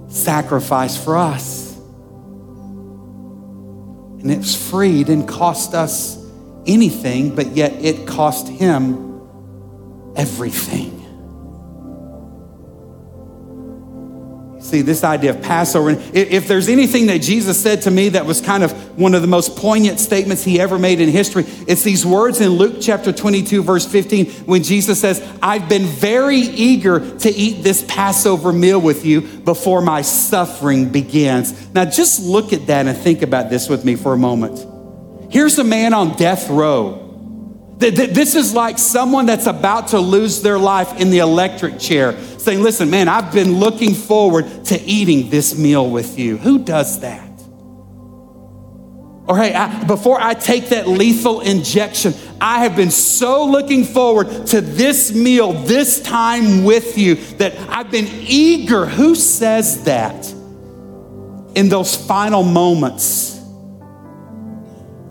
sacrifice 0.10 1.02
for 1.02 1.18
us. 1.18 1.78
And 4.22 4.32
it's 4.32 4.56
free, 4.56 5.02
it 5.02 5.08
didn't 5.08 5.28
cost 5.28 5.76
us 5.76 6.18
anything, 6.66 7.36
but 7.36 7.56
yet 7.56 7.74
it 7.74 8.08
cost 8.08 8.48
him 8.48 9.07
everything. 10.18 10.98
See, 14.60 14.82
this 14.82 15.06
idea 15.06 15.30
of 15.30 15.42
Passover, 15.42 15.92
and 15.92 16.16
if 16.16 16.48
there's 16.50 16.68
anything 16.68 17.06
that 17.06 17.22
Jesus 17.22 17.58
said 17.62 17.84
to 17.84 17.92
me 17.92 18.10
that 18.10 18.26
was 18.26 18.42
kind 18.42 18.64
of 18.64 19.00
one 19.00 19.16
of 19.16 19.22
the 19.22 19.28
most 19.28 19.56
poignant 19.56 19.98
statements 19.98 20.44
he 20.44 20.60
ever 20.60 20.78
made 20.78 21.00
in 21.00 21.08
history, 21.08 21.46
it's 21.68 21.84
these 21.84 22.06
words 22.06 22.42
in 22.42 22.50
Luke 22.50 22.78
chapter 22.82 23.14
22, 23.14 23.64
verse 23.64 23.86
15, 23.86 24.26
when 24.46 24.64
Jesus 24.64 25.00
says, 25.00 25.26
I've 25.42 25.70
been 25.70 25.86
very 25.86 26.40
eager 26.40 27.18
to 27.20 27.30
eat 27.30 27.64
this 27.64 27.86
Passover 27.88 28.52
meal 28.52 28.82
with 28.82 29.06
you 29.06 29.22
before 29.22 29.82
my 29.82 30.02
suffering 30.02 30.90
begins. 30.90 31.74
Now, 31.74 31.86
just 31.86 32.20
look 32.20 32.52
at 32.52 32.68
that 32.68 32.88
and 32.88 32.98
think 32.98 33.22
about 33.22 33.50
this 33.50 33.70
with 33.70 33.86
me 33.86 33.96
for 33.96 34.12
a 34.12 34.18
moment. 34.18 34.66
Here's 35.32 35.58
a 35.60 35.64
man 35.64 35.94
on 35.94 36.18
death 36.18 36.50
row 36.50 37.07
this 37.80 38.34
is 38.34 38.54
like 38.54 38.80
someone 38.80 39.28
that's 39.28 39.46
about 39.46 39.90
to 39.90 40.00
lose 40.00 40.42
their 40.42 40.58
life 40.58 41.00
in 41.00 41.12
the 41.12 41.20
electric 41.20 41.80
chair, 41.80 42.20
saying, 42.40 42.64
Listen, 42.64 42.90
man, 42.90 43.08
I've 43.08 43.32
been 43.32 43.60
looking 43.60 43.94
forward 43.94 44.66
to 44.66 44.82
eating 44.82 45.30
this 45.30 45.58
meal 45.58 45.90
with 45.90 46.18
you. 46.18 46.38
Who 46.38 46.60
does 46.60 47.02
that? 47.02 47.28
Or, 49.28 49.38
hey, 49.38 49.54
I, 49.54 49.84
before 49.84 50.20
I 50.20 50.34
take 50.34 50.70
that 50.70 50.88
lethal 50.88 51.42
injection, 51.42 52.14
I 52.40 52.60
have 52.60 52.78
been 52.78 52.92
so 52.92 53.46
looking 53.46 53.84
forward 53.84 54.48
to 54.48 54.62
this 54.62 55.14
meal, 55.14 55.52
this 55.52 56.02
time 56.02 56.64
with 56.64 56.98
you, 56.98 57.16
that 57.36 57.58
I've 57.70 57.92
been 57.92 58.08
eager. 58.08 58.86
Who 58.86 59.16
says 59.16 59.84
that 59.84 60.32
in 61.56 61.68
those 61.68 61.96
final 61.96 62.42
moments 62.42 63.38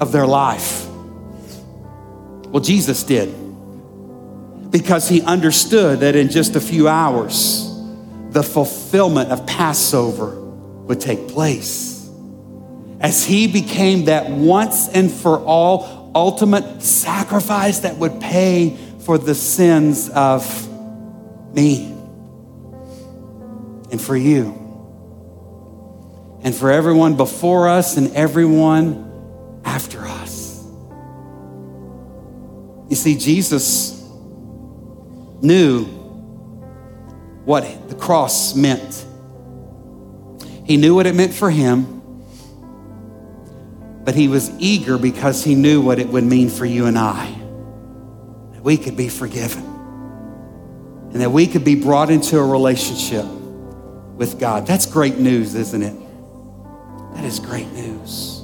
of 0.01 0.13
their 0.13 0.27
life? 0.27 0.87
Well, 2.57 2.65
Jesus 2.65 3.03
did 3.03 3.29
because 4.71 5.11
he 5.11 5.21
understood 5.21 6.01
that 6.01 6.17
in 6.17 6.31
just 6.31 6.57
a 6.57 6.61
few 6.61 6.89
hours, 6.89 7.71
the 8.31 8.43
fulfillment 8.43 9.31
of 9.31 9.47
Passover 9.47 10.41
would 10.41 10.99
take 10.99 11.29
place. 11.29 12.09
As 12.99 13.27
he 13.27 13.47
became 13.47 14.07
that 14.07 14.31
once 14.31 14.89
and 14.89 15.13
for 15.13 15.39
all 15.41 16.11
ultimate 16.15 16.81
sacrifice 16.81 17.81
that 17.81 17.99
would 17.99 18.23
pay 18.23 18.79
for 19.01 19.19
the 19.19 19.35
sins 19.35 20.09
of 20.09 20.43
me 21.55 21.93
and 23.91 24.01
for 24.01 24.17
you 24.17 24.55
and 26.43 26.55
for 26.55 26.71
everyone 26.71 27.19
before 27.19 27.69
us 27.69 27.99
and 27.99 28.17
everyone 28.17 29.61
after 29.63 30.01
us. 30.01 30.16
You 32.89 32.97
see, 32.97 33.17
Jesus 33.17 34.03
knew 35.43 35.85
what 37.45 37.89
the 37.89 37.95
cross 37.95 38.55
meant. 38.55 39.05
He 40.65 40.77
knew 40.77 40.95
what 40.95 41.07
it 41.07 41.15
meant 41.15 41.33
for 41.33 41.51
him, 41.51 42.03
but 44.05 44.15
he 44.15 44.29
was 44.29 44.51
eager 44.59 44.99
because 44.99 45.45
he 45.45 45.55
knew 45.55 45.81
what 45.81 45.99
it 45.99 46.09
would 46.09 46.25
mean 46.25 46.49
for 46.49 46.67
you 46.67 46.87
and 46.87 46.99
I. 46.99 47.27
That 48.53 48.63
we 48.63 48.77
could 48.77 48.97
be 48.97 49.09
forgiven 49.09 49.65
and 51.13 51.21
that 51.21 51.31
we 51.31 51.47
could 51.47 51.65
be 51.65 51.77
brought 51.77 52.11
into 52.11 52.39
a 52.39 52.45
relationship 52.45 53.25
with 53.25 54.39
God. 54.39 54.67
That's 54.67 54.87
great 54.87 55.19
news, 55.19 55.55
isn't 55.55 55.83
it? 55.83 55.97
That 57.15 57.25
is 57.25 57.39
great 57.39 57.71
news. 57.73 58.43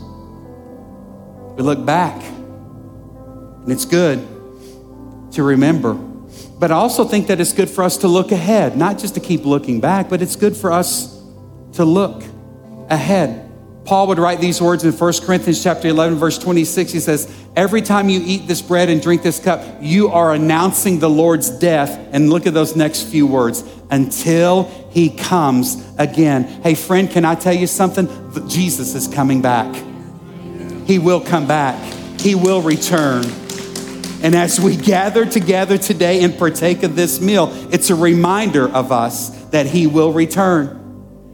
We 1.56 1.62
look 1.62 1.84
back, 1.84 2.22
and 2.22 3.70
it's 3.70 3.84
good 3.84 4.26
to 5.32 5.42
remember. 5.42 5.94
But 6.58 6.70
I 6.70 6.74
also 6.74 7.04
think 7.04 7.26
that 7.26 7.40
it's 7.40 7.52
good 7.52 7.68
for 7.68 7.82
us 7.82 7.96
to 7.98 8.08
look 8.08 8.32
ahead, 8.32 8.76
not 8.76 8.98
just 8.98 9.14
to 9.14 9.20
keep 9.20 9.44
looking 9.44 9.80
back, 9.80 10.08
but 10.08 10.22
it's 10.22 10.36
good 10.36 10.56
for 10.56 10.72
us 10.72 11.20
to 11.72 11.84
look 11.84 12.22
ahead. 12.88 13.48
Paul 13.84 14.06
would 14.08 14.18
write 14.18 14.40
these 14.40 14.62
words 14.62 14.84
in 14.84 14.92
1 14.92 15.12
Corinthians 15.24 15.60
chapter 15.60 15.88
11 15.88 16.16
verse 16.16 16.38
26. 16.38 16.92
He 16.92 17.00
says, 17.00 17.26
"Every 17.56 17.82
time 17.82 18.08
you 18.08 18.22
eat 18.24 18.46
this 18.46 18.62
bread 18.62 18.88
and 18.88 19.02
drink 19.02 19.22
this 19.22 19.40
cup, 19.40 19.60
you 19.80 20.08
are 20.08 20.32
announcing 20.32 21.00
the 21.00 21.10
Lord's 21.10 21.50
death." 21.50 21.98
And 22.12 22.30
look 22.30 22.46
at 22.46 22.54
those 22.54 22.76
next 22.76 23.02
few 23.02 23.26
words, 23.26 23.64
until 23.90 24.68
he 24.90 25.08
comes 25.08 25.78
again. 25.98 26.46
Hey 26.62 26.74
friend, 26.74 27.10
can 27.10 27.24
I 27.24 27.34
tell 27.34 27.54
you 27.54 27.66
something? 27.66 28.08
Jesus 28.46 28.94
is 28.94 29.08
coming 29.08 29.40
back. 29.40 29.74
He 30.86 31.00
will 31.00 31.20
come 31.20 31.46
back. 31.46 31.76
He 32.20 32.36
will 32.36 32.62
return. 32.62 33.24
And 34.22 34.36
as 34.36 34.60
we 34.60 34.76
gather 34.76 35.26
together 35.26 35.76
today 35.76 36.22
and 36.22 36.38
partake 36.38 36.84
of 36.84 36.94
this 36.94 37.20
meal, 37.20 37.50
it's 37.72 37.90
a 37.90 37.94
reminder 37.94 38.68
of 38.68 38.92
us 38.92 39.30
that 39.46 39.66
He 39.66 39.86
will 39.86 40.12
return. 40.12 40.78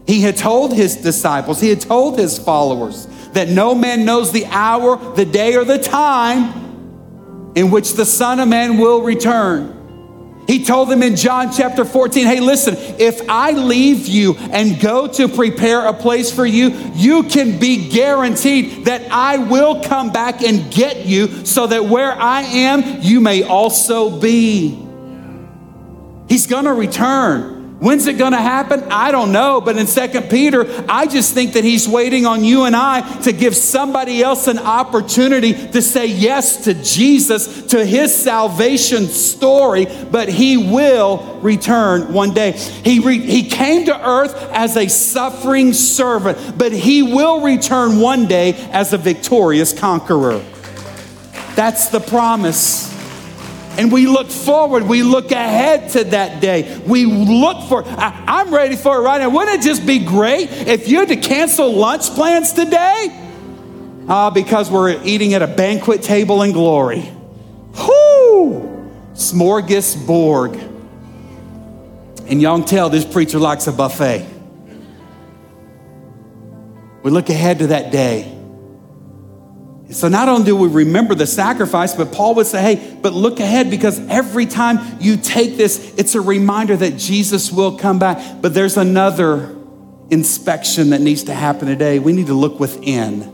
He 0.07 0.23
had 0.23 0.39
told 0.39 0.73
His 0.73 0.97
disciples, 0.97 1.61
He 1.61 1.69
had 1.69 1.83
told 1.83 2.19
His 2.19 2.39
followers 2.39 3.07
that 3.33 3.49
no 3.49 3.75
man 3.75 4.07
knows 4.07 4.33
the 4.33 4.47
hour, 4.47 4.97
the 5.15 5.27
day, 5.27 5.55
or 5.55 5.65
the 5.65 5.79
time 5.79 7.53
in 7.55 7.71
which 7.71 7.93
the 7.93 8.07
Son 8.07 8.41
of 8.41 8.49
Man 8.49 8.79
will 8.79 9.03
return. 9.03 9.78
He 10.49 10.65
told 10.65 10.89
them 10.89 11.03
in 11.03 11.15
John 11.15 11.53
chapter 11.53 11.85
14, 11.85 12.25
hey, 12.25 12.41
listen, 12.41 12.75
if 12.99 13.21
I 13.29 13.53
leave 13.53 14.09
you 14.09 14.35
and 14.35 14.81
go 14.81 15.07
to 15.07 15.29
prepare 15.29 15.85
a 15.85 15.93
place 15.93 16.33
for 16.33 16.47
you, 16.47 16.71
you 16.95 17.25
can 17.25 17.59
be 17.59 17.91
guaranteed 17.91 18.87
that 18.87 19.13
I 19.13 19.37
will 19.37 19.83
come 19.83 20.11
back 20.11 20.43
and 20.43 20.73
get 20.73 21.05
you 21.05 21.45
so 21.45 21.67
that 21.67 21.85
where 21.85 22.13
I 22.13 22.41
am, 22.41 23.03
you 23.03 23.21
may 23.21 23.43
also 23.43 24.19
be. 24.19 24.83
He's 26.31 26.47
gonna 26.47 26.73
return. 26.73 27.58
When's 27.81 28.09
it 28.09 28.19
going 28.19 28.33
to 28.33 28.39
happen? 28.39 28.83
I 28.91 29.13
don't 29.13 29.31
know. 29.31 29.61
But 29.61 29.77
in 29.77 29.87
Second 29.87 30.29
Peter, 30.29 30.67
I 30.89 31.07
just 31.07 31.33
think 31.33 31.53
that 31.53 31.63
he's 31.63 31.89
waiting 31.89 32.27
on 32.27 32.43
you 32.43 32.65
and 32.65 32.75
I 32.75 33.21
to 33.21 33.33
give 33.33 33.55
somebody 33.55 34.21
else 34.21 34.49
an 34.49 34.59
opportunity 34.59 35.53
to 35.53 35.81
say 35.81 36.07
yes 36.07 36.65
to 36.65 36.75
Jesus, 36.75 37.67
to 37.67 37.85
his 37.85 38.13
salvation 38.13 39.07
story. 39.07 39.87
But 40.11 40.29
he 40.29 40.57
will 40.57 41.39
return 41.41 42.13
one 42.13 42.35
day. 42.35 42.53
He, 42.53 42.99
re- 42.99 43.21
he 43.21 43.49
came 43.49 43.87
to 43.87 44.09
earth 44.09 44.35
as 44.53 44.77
a 44.77 44.89
suffering 44.89 45.73
servant, 45.73 46.59
but 46.59 46.73
he 46.73 47.05
will 47.05 47.43
return 47.43 48.01
one 48.01 48.27
day 48.27 48.55
as 48.73 48.93
a 48.93 48.99
victorious 48.99 49.79
conqueror. 49.79 50.45
That's 51.55 51.91
the 51.91 52.01
promise. 52.01 52.88
And 53.79 53.93
we 53.93 54.07
look 54.07 54.29
forward, 54.29 54.83
we 54.83 55.03
look 55.03 55.31
ahead 55.31 55.91
to 55.91 56.05
that 56.05 56.43
day. 56.43 56.79
We 56.87 57.07
look 57.07 57.69
for, 57.69 57.85
I, 57.87 58.43
am 58.43 58.53
ready 58.53 58.77
for 58.77 58.99
it 58.99 59.03
right 59.03 59.19
now. 59.19 59.31
Wouldn't 59.31 59.61
it 59.61 59.65
just 59.65 59.87
be 59.87 60.05
great 60.05 60.51
if 60.51 60.89
you 60.89 60.99
had 60.99 61.09
to 61.09 61.17
cancel 61.17 61.73
lunch 61.73 62.11
plans 62.11 62.53
today? 62.53 63.25
Uh, 64.09 64.31
because 64.31 64.71
we're 64.71 65.01
eating 65.05 65.35
at 65.35 65.43
a 65.43 65.47
banquet 65.47 66.03
table 66.03 66.43
in 66.43 66.53
glory. 66.53 67.11
Whoo! 67.79 68.69
smorgasbord. 69.19 70.55
And 72.29 72.41
y'all 72.41 72.59
can 72.59 72.67
tell 72.67 72.89
this 72.91 73.05
preacher 73.05 73.39
likes 73.39 73.67
a 73.67 73.73
buffet. 73.73 74.27
We 77.03 77.11
look 77.11 77.29
ahead 77.29 77.59
to 77.61 77.69
that 77.69 77.91
day. 77.91 78.38
So 79.91 80.09
not 80.09 80.29
only 80.29 80.45
do 80.45 80.55
we 80.55 80.69
remember 80.69 81.15
the 81.15 81.27
sacrifice, 81.27 81.95
but 81.95 82.13
Paul 82.13 82.35
would 82.35 82.47
say, 82.47 82.61
hey, 82.61 82.99
but 83.01 83.15
look 83.15 83.41
ahead 83.41 83.71
because 83.71 83.99
every 84.09 84.45
time 84.45 84.99
you 85.01 85.17
take 85.17 85.57
this, 85.57 85.95
it's 85.97 86.15
a 86.15 86.21
reminder 86.21 86.77
that 86.77 86.99
Jesus 86.99 87.51
will 87.51 87.79
come 87.79 87.99
back. 87.99 88.43
But 88.43 88.53
there's 88.53 88.77
another 88.77 89.57
inspection 90.11 90.91
that 90.91 91.01
needs 91.01 91.25
to 91.25 91.35
happen 91.35 91.69
today. 91.69 91.99
We 91.99 92.13
need 92.13 92.27
to 92.27 92.35
look 92.35 92.61
within. 92.61 93.33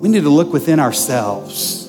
We 0.00 0.08
need 0.08 0.24
to 0.24 0.30
look 0.30 0.52
within 0.52 0.80
ourselves. 0.80 1.84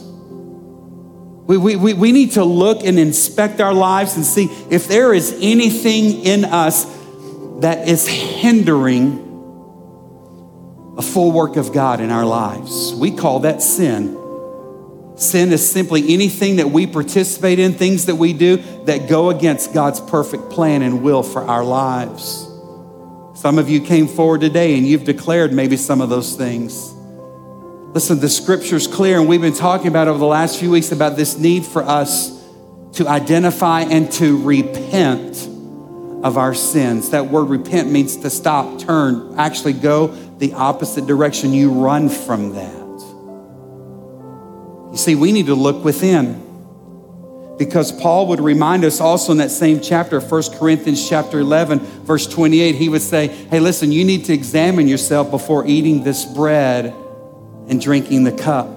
We, 1.47 1.57
we, 1.57 1.75
we, 1.75 1.93
we 1.93 2.11
need 2.11 2.33
to 2.33 2.43
look 2.43 2.83
and 2.83 2.99
inspect 2.99 3.61
our 3.61 3.73
lives 3.73 4.15
and 4.15 4.25
see 4.25 4.45
if 4.69 4.87
there 4.87 5.11
is 5.13 5.35
anything 5.41 6.23
in 6.23 6.45
us 6.45 6.85
that 7.61 7.87
is 7.87 8.07
hindering 8.07 9.26
a 10.97 11.01
full 11.01 11.31
work 11.31 11.55
of 11.57 11.73
God 11.73 12.01
in 12.01 12.09
our 12.09 12.25
lives. 12.25 12.93
We 12.95 13.11
call 13.11 13.41
that 13.41 13.61
sin. 13.61 14.17
Sin 15.15 15.51
is 15.51 15.67
simply 15.69 16.13
anything 16.13 16.57
that 16.57 16.69
we 16.69 16.87
participate 16.87 17.59
in, 17.59 17.73
things 17.73 18.05
that 18.05 18.15
we 18.15 18.33
do 18.33 18.57
that 18.85 19.09
go 19.09 19.29
against 19.29 19.73
God's 19.73 19.99
perfect 19.99 20.49
plan 20.49 20.81
and 20.81 21.01
will 21.01 21.23
for 21.23 21.43
our 21.43 21.63
lives. 21.63 22.47
Some 23.35 23.59
of 23.59 23.69
you 23.69 23.81
came 23.81 24.07
forward 24.07 24.41
today 24.41 24.77
and 24.77 24.85
you've 24.87 25.03
declared 25.03 25.53
maybe 25.53 25.77
some 25.77 26.01
of 26.01 26.09
those 26.09 26.35
things. 26.35 26.93
Listen, 27.93 28.19
the 28.19 28.29
scripture's 28.29 28.85
clear, 28.85 29.19
and 29.19 29.27
we've 29.27 29.41
been 29.41 29.53
talking 29.53 29.87
about 29.87 30.07
over 30.07 30.19
the 30.19 30.25
last 30.25 30.59
few 30.59 30.69
weeks 30.69 30.91
about 30.91 31.15
this 31.15 31.37
need 31.37 31.65
for 31.65 31.83
us 31.83 32.43
to 32.93 33.07
identify 33.07 33.81
and 33.81 34.11
to 34.13 34.41
repent 34.43 35.47
of 36.23 36.37
our 36.37 36.53
sins. 36.53 37.11
That 37.11 37.27
word 37.27 37.45
repent 37.45 37.89
means 37.89 38.17
to 38.17 38.29
stop, 38.29 38.79
turn, 38.79 39.35
actually 39.37 39.73
go 39.73 40.15
the 40.37 40.53
opposite 40.53 41.05
direction. 41.07 41.53
You 41.53 41.71
run 41.71 42.09
from 42.09 42.53
that. 42.53 42.87
You 44.91 44.97
see, 44.97 45.15
we 45.15 45.31
need 45.31 45.47
to 45.47 45.55
look 45.55 45.83
within 45.83 46.43
because 47.57 47.91
Paul 47.91 48.27
would 48.27 48.39
remind 48.39 48.85
us 48.85 49.01
also 49.01 49.31
in 49.31 49.39
that 49.39 49.51
same 49.51 49.81
chapter, 49.81 50.19
1 50.19 50.43
Corinthians 50.57 51.07
chapter 51.07 51.39
11, 51.39 51.79
verse 51.79 52.27
28, 52.27 52.75
he 52.75 52.87
would 52.87 53.01
say, 53.01 53.27
Hey, 53.27 53.59
listen, 53.59 53.91
you 53.91 54.05
need 54.05 54.25
to 54.25 54.33
examine 54.33 54.87
yourself 54.87 55.31
before 55.31 55.65
eating 55.65 56.03
this 56.03 56.25
bread 56.25 56.93
and 57.67 57.81
drinking 57.81 58.23
the 58.23 58.31
cup. 58.31 58.67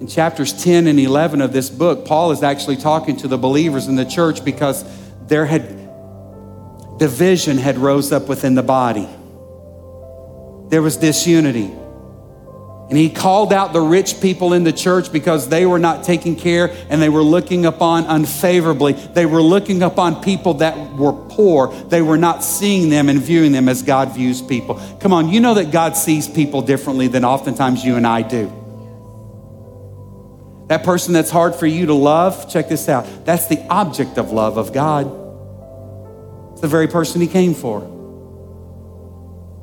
In 0.00 0.06
chapters 0.08 0.52
10 0.64 0.86
and 0.86 0.98
11 0.98 1.40
of 1.40 1.52
this 1.52 1.68
book, 1.70 2.06
Paul 2.06 2.32
is 2.32 2.42
actually 2.42 2.76
talking 2.76 3.16
to 3.18 3.28
the 3.28 3.38
believers 3.38 3.88
in 3.88 3.96
the 3.96 4.04
church 4.04 4.44
because 4.44 4.84
there 5.26 5.46
had 5.46 5.78
division 6.98 7.58
had 7.58 7.78
rose 7.78 8.12
up 8.12 8.28
within 8.28 8.54
the 8.54 8.62
body. 8.62 9.08
There 10.72 10.80
was 10.80 10.96
disunity. 10.96 11.70
And 12.88 12.96
he 12.96 13.10
called 13.10 13.52
out 13.52 13.74
the 13.74 13.80
rich 13.82 14.22
people 14.22 14.54
in 14.54 14.64
the 14.64 14.72
church 14.72 15.12
because 15.12 15.50
they 15.50 15.66
were 15.66 15.78
not 15.78 16.02
taking 16.02 16.34
care 16.34 16.74
and 16.88 17.00
they 17.00 17.10
were 17.10 17.22
looking 17.22 17.66
upon 17.66 18.06
unfavorably. 18.06 18.94
They 18.94 19.26
were 19.26 19.42
looking 19.42 19.82
upon 19.82 20.22
people 20.22 20.54
that 20.54 20.94
were 20.94 21.12
poor. 21.12 21.74
They 21.74 22.00
were 22.00 22.16
not 22.16 22.42
seeing 22.42 22.88
them 22.88 23.10
and 23.10 23.20
viewing 23.20 23.52
them 23.52 23.68
as 23.68 23.82
God 23.82 24.14
views 24.14 24.40
people. 24.40 24.80
Come 24.98 25.12
on, 25.12 25.28
you 25.28 25.40
know 25.40 25.52
that 25.52 25.72
God 25.72 25.94
sees 25.94 26.26
people 26.26 26.62
differently 26.62 27.06
than 27.06 27.22
oftentimes 27.22 27.84
you 27.84 27.96
and 27.96 28.06
I 28.06 28.22
do. 28.22 28.50
That 30.68 30.84
person 30.84 31.12
that's 31.12 31.30
hard 31.30 31.54
for 31.54 31.66
you 31.66 31.84
to 31.84 31.94
love, 31.94 32.50
check 32.50 32.70
this 32.70 32.88
out. 32.88 33.26
That's 33.26 33.46
the 33.46 33.62
object 33.68 34.16
of 34.16 34.32
love 34.32 34.56
of 34.56 34.72
God. 34.72 35.04
It's 36.52 36.62
the 36.62 36.68
very 36.68 36.88
person 36.88 37.20
he 37.20 37.26
came 37.26 37.52
for. 37.52 38.01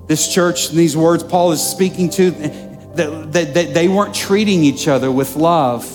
This 0.09 0.27
church, 0.27 0.69
and 0.69 0.77
these 0.79 0.97
words 0.97 1.21
Paul 1.21 1.51
is 1.51 1.61
speaking 1.61 2.09
to, 2.09 2.31
that, 2.31 3.31
that, 3.31 3.53
that 3.53 3.73
they 3.75 3.87
weren't 3.87 4.15
treating 4.15 4.63
each 4.63 4.87
other 4.87 5.11
with 5.11 5.35
love. 5.35 5.85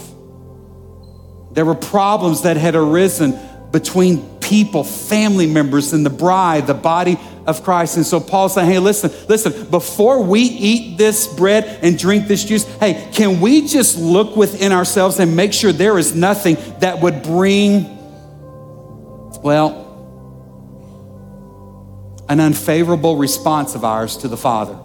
There 1.52 1.64
were 1.64 1.75
problems 1.75 2.42
that 2.42 2.56
had 2.56 2.76
arisen 2.76 3.37
between 3.73 4.38
people, 4.38 4.85
family 4.85 5.49
members, 5.49 5.93
and 5.93 6.06
the 6.06 6.10
bride, 6.10 6.69
the 6.69 6.75
body 6.75 7.19
of 7.45 7.65
Christ. 7.65 7.97
And 7.97 8.06
so 8.06 8.21
Paul's 8.21 8.54
saying, 8.54 8.71
hey, 8.71 8.78
listen, 8.78 9.10
listen, 9.28 9.69
before 9.69 10.23
we 10.23 10.43
eat 10.43 10.97
this 10.97 11.26
bread 11.26 11.80
and 11.82 11.99
drink 11.99 12.28
this 12.28 12.45
juice, 12.45 12.65
hey, 12.78 13.08
can 13.12 13.41
we 13.41 13.67
just 13.67 13.99
look 13.99 14.36
within 14.36 14.71
ourselves 14.71 15.19
and 15.19 15.34
make 15.34 15.52
sure 15.52 15.73
there 15.73 15.99
is 15.99 16.15
nothing 16.15 16.56
that 16.78 17.00
would 17.00 17.25
bring, 17.25 17.99
well, 19.43 19.83
an 22.28 22.41
unfavorable 22.41 23.17
response 23.17 23.75
of 23.75 23.84
ours 23.84 24.17
to 24.19 24.28
the 24.28 24.37
Father? 24.37 24.78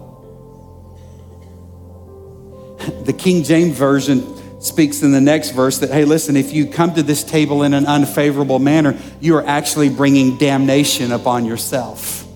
The 3.04 3.12
King 3.12 3.44
James 3.44 3.76
Version 3.76 4.60
speaks 4.60 5.02
in 5.02 5.12
the 5.12 5.20
next 5.20 5.50
verse 5.50 5.78
that, 5.78 5.90
hey, 5.90 6.04
listen, 6.04 6.36
if 6.36 6.52
you 6.52 6.66
come 6.66 6.94
to 6.94 7.02
this 7.02 7.24
table 7.24 7.62
in 7.62 7.72
an 7.72 7.86
unfavorable 7.86 8.58
manner, 8.58 8.98
you 9.20 9.36
are 9.36 9.46
actually 9.46 9.88
bringing 9.88 10.36
damnation 10.36 11.12
upon 11.12 11.46
yourself. 11.46 12.26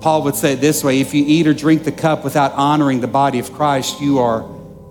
Paul 0.00 0.22
would 0.22 0.36
say 0.36 0.52
it 0.54 0.60
this 0.60 0.84
way 0.84 1.00
if 1.00 1.12
you 1.12 1.24
eat 1.26 1.46
or 1.46 1.54
drink 1.54 1.84
the 1.84 1.92
cup 1.92 2.24
without 2.24 2.52
honoring 2.52 3.00
the 3.00 3.08
body 3.08 3.38
of 3.38 3.52
Christ, 3.52 4.00
you 4.00 4.20
are 4.20 4.48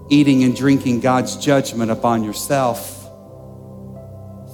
eating 0.10 0.44
and 0.44 0.56
drinking 0.56 1.00
God's 1.00 1.36
judgment 1.38 1.92
upon 1.92 2.24
yourself. 2.24 2.97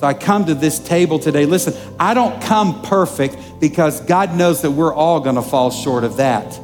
So 0.03 0.07
I 0.07 0.13
come 0.13 0.47
to 0.47 0.53
this 0.53 0.79
table 0.79 1.17
today. 1.17 1.45
Listen, 1.45 1.73
I 1.97 2.13
don't 2.13 2.41
come 2.41 2.81
perfect 2.81 3.37
because 3.61 4.01
God 4.01 4.35
knows 4.35 4.61
that 4.63 4.71
we're 4.71 4.93
all 4.93 5.21
going 5.21 5.37
to 5.37 5.41
fall 5.41 5.71
short 5.71 6.03
of 6.03 6.17
that. 6.17 6.59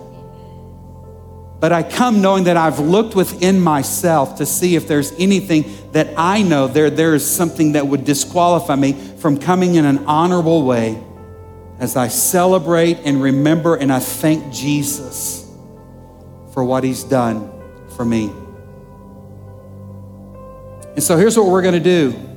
But 1.62 1.72
I 1.72 1.84
come 1.84 2.22
knowing 2.22 2.44
that 2.44 2.58
I've 2.58 2.80
looked 2.80 3.16
within 3.16 3.62
myself 3.62 4.40
to 4.40 4.46
see 4.46 4.76
if 4.76 4.90
there's 4.90 5.14
anything 5.14 5.64
that 5.94 6.14
I 6.18 6.42
know 6.42 6.68
there, 6.68 6.90
there 6.90 7.16
is 7.16 7.26
something 7.26 7.72
that 7.72 7.88
would 7.88 8.04
disqualify 8.04 8.76
me 8.76 8.92
from 8.92 9.38
coming 9.38 9.76
in 9.76 9.86
an 9.86 10.00
honorable 10.00 10.66
way 10.66 11.02
as 11.80 11.96
I 11.96 12.10
celebrate 12.10 12.98
and 13.06 13.24
remember 13.24 13.76
and 13.76 13.90
I 13.90 14.00
thank 14.00 14.52
Jesus 14.54 15.50
for 16.54 16.66
what 16.66 16.84
he's 16.84 17.06
done 17.06 17.50
for 17.96 18.04
me. 18.04 18.34
And 20.96 21.02
so 21.02 21.16
here's 21.16 21.38
what 21.38 21.48
we're 21.48 21.62
going 21.62 21.76
to 21.76 21.80
do. 21.80 22.29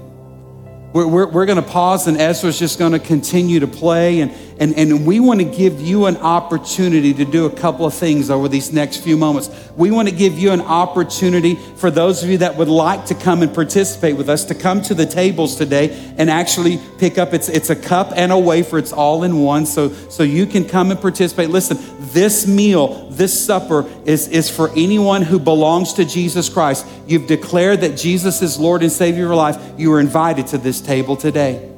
We're, 0.92 1.06
we're, 1.06 1.26
we're 1.26 1.46
going 1.46 1.62
to 1.62 1.68
pause, 1.68 2.06
and 2.06 2.18
Ezra's 2.18 2.58
just 2.58 2.78
going 2.78 2.92
to 2.92 2.98
continue 2.98 3.60
to 3.60 3.66
play. 3.66 4.20
And, 4.20 4.32
and, 4.62 4.78
and 4.78 5.04
we 5.04 5.18
want 5.18 5.40
to 5.40 5.44
give 5.44 5.80
you 5.80 6.06
an 6.06 6.16
opportunity 6.18 7.12
to 7.14 7.24
do 7.24 7.46
a 7.46 7.50
couple 7.50 7.84
of 7.84 7.92
things 7.94 8.30
over 8.30 8.46
these 8.46 8.72
next 8.72 8.98
few 8.98 9.16
moments. 9.16 9.50
We 9.76 9.90
want 9.90 10.08
to 10.08 10.14
give 10.14 10.38
you 10.38 10.52
an 10.52 10.60
opportunity 10.60 11.56
for 11.56 11.90
those 11.90 12.22
of 12.22 12.30
you 12.30 12.38
that 12.38 12.56
would 12.56 12.68
like 12.68 13.06
to 13.06 13.16
come 13.16 13.42
and 13.42 13.52
participate 13.52 14.16
with 14.16 14.28
us 14.28 14.44
to 14.44 14.54
come 14.54 14.80
to 14.82 14.94
the 14.94 15.04
tables 15.04 15.56
today 15.56 16.14
and 16.16 16.30
actually 16.30 16.78
pick 16.98 17.18
up 17.18 17.34
it's, 17.34 17.48
it's 17.48 17.70
a 17.70 17.74
cup 17.74 18.12
and 18.14 18.30
a 18.30 18.38
wafer, 18.38 18.78
it's 18.78 18.92
all 18.92 19.24
in 19.24 19.40
one. 19.40 19.66
So, 19.66 19.88
so 19.88 20.22
you 20.22 20.46
can 20.46 20.64
come 20.64 20.92
and 20.92 21.00
participate. 21.00 21.50
Listen, 21.50 21.76
this 22.12 22.46
meal, 22.46 23.10
this 23.10 23.44
supper 23.44 23.84
is, 24.04 24.28
is 24.28 24.48
for 24.48 24.70
anyone 24.76 25.22
who 25.22 25.40
belongs 25.40 25.94
to 25.94 26.04
Jesus 26.04 26.48
Christ. 26.48 26.86
You've 27.08 27.26
declared 27.26 27.80
that 27.80 27.96
Jesus 27.96 28.42
is 28.42 28.60
Lord 28.60 28.82
and 28.82 28.92
Savior 28.92 29.24
of 29.24 29.30
your 29.30 29.34
life. 29.34 29.60
You 29.76 29.92
are 29.94 29.98
invited 29.98 30.46
to 30.48 30.58
this 30.58 30.80
table 30.80 31.16
today. 31.16 31.71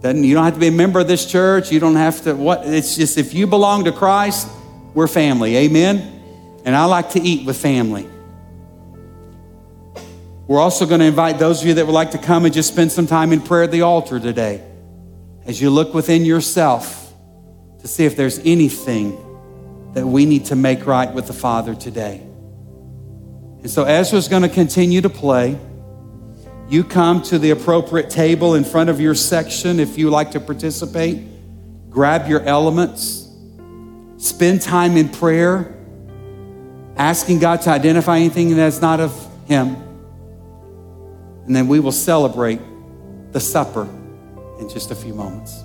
Doesn't, 0.00 0.22
you 0.22 0.34
don't 0.34 0.44
have 0.44 0.54
to 0.54 0.60
be 0.60 0.68
a 0.68 0.72
member 0.72 1.00
of 1.00 1.08
this 1.08 1.26
church. 1.26 1.72
You 1.72 1.80
don't 1.80 1.96
have 1.96 2.22
to, 2.22 2.34
what? 2.34 2.66
It's 2.66 2.96
just 2.96 3.18
if 3.18 3.34
you 3.34 3.46
belong 3.46 3.84
to 3.84 3.92
Christ, 3.92 4.48
we're 4.94 5.08
family. 5.08 5.56
Amen? 5.56 6.60
And 6.64 6.76
I 6.76 6.84
like 6.84 7.10
to 7.10 7.20
eat 7.20 7.46
with 7.46 7.56
family. 7.56 8.08
We're 10.46 10.60
also 10.60 10.86
going 10.86 11.00
to 11.00 11.06
invite 11.06 11.38
those 11.38 11.60
of 11.60 11.66
you 11.68 11.74
that 11.74 11.86
would 11.86 11.92
like 11.92 12.12
to 12.12 12.18
come 12.18 12.44
and 12.44 12.54
just 12.54 12.68
spend 12.68 12.90
some 12.90 13.06
time 13.06 13.32
in 13.32 13.40
prayer 13.40 13.64
at 13.64 13.70
the 13.70 13.82
altar 13.82 14.18
today 14.18 14.64
as 15.44 15.60
you 15.60 15.70
look 15.70 15.94
within 15.94 16.24
yourself 16.24 17.12
to 17.80 17.88
see 17.88 18.04
if 18.04 18.16
there's 18.16 18.38
anything 18.40 19.24
that 19.94 20.06
we 20.06 20.26
need 20.26 20.46
to 20.46 20.56
make 20.56 20.86
right 20.86 21.12
with 21.12 21.26
the 21.26 21.32
Father 21.32 21.74
today. 21.74 22.20
And 23.60 23.70
so 23.70 23.84
Ezra's 23.84 24.28
going 24.28 24.42
to 24.42 24.48
continue 24.48 25.00
to 25.00 25.10
play. 25.10 25.58
You 26.68 26.84
come 26.84 27.22
to 27.22 27.38
the 27.38 27.50
appropriate 27.50 28.10
table 28.10 28.54
in 28.54 28.62
front 28.62 28.90
of 28.90 29.00
your 29.00 29.14
section 29.14 29.80
if 29.80 29.96
you 29.96 30.10
like 30.10 30.32
to 30.32 30.40
participate. 30.40 31.24
Grab 31.88 32.28
your 32.28 32.42
elements. 32.42 33.26
Spend 34.18 34.60
time 34.60 34.96
in 34.96 35.08
prayer, 35.08 35.74
asking 36.96 37.38
God 37.38 37.62
to 37.62 37.70
identify 37.70 38.16
anything 38.16 38.54
that's 38.54 38.82
not 38.82 39.00
of 39.00 39.12
Him. 39.46 39.76
And 41.46 41.56
then 41.56 41.68
we 41.68 41.80
will 41.80 41.92
celebrate 41.92 42.60
the 43.32 43.40
supper 43.40 43.88
in 44.58 44.68
just 44.68 44.90
a 44.90 44.94
few 44.94 45.14
moments. 45.14 45.62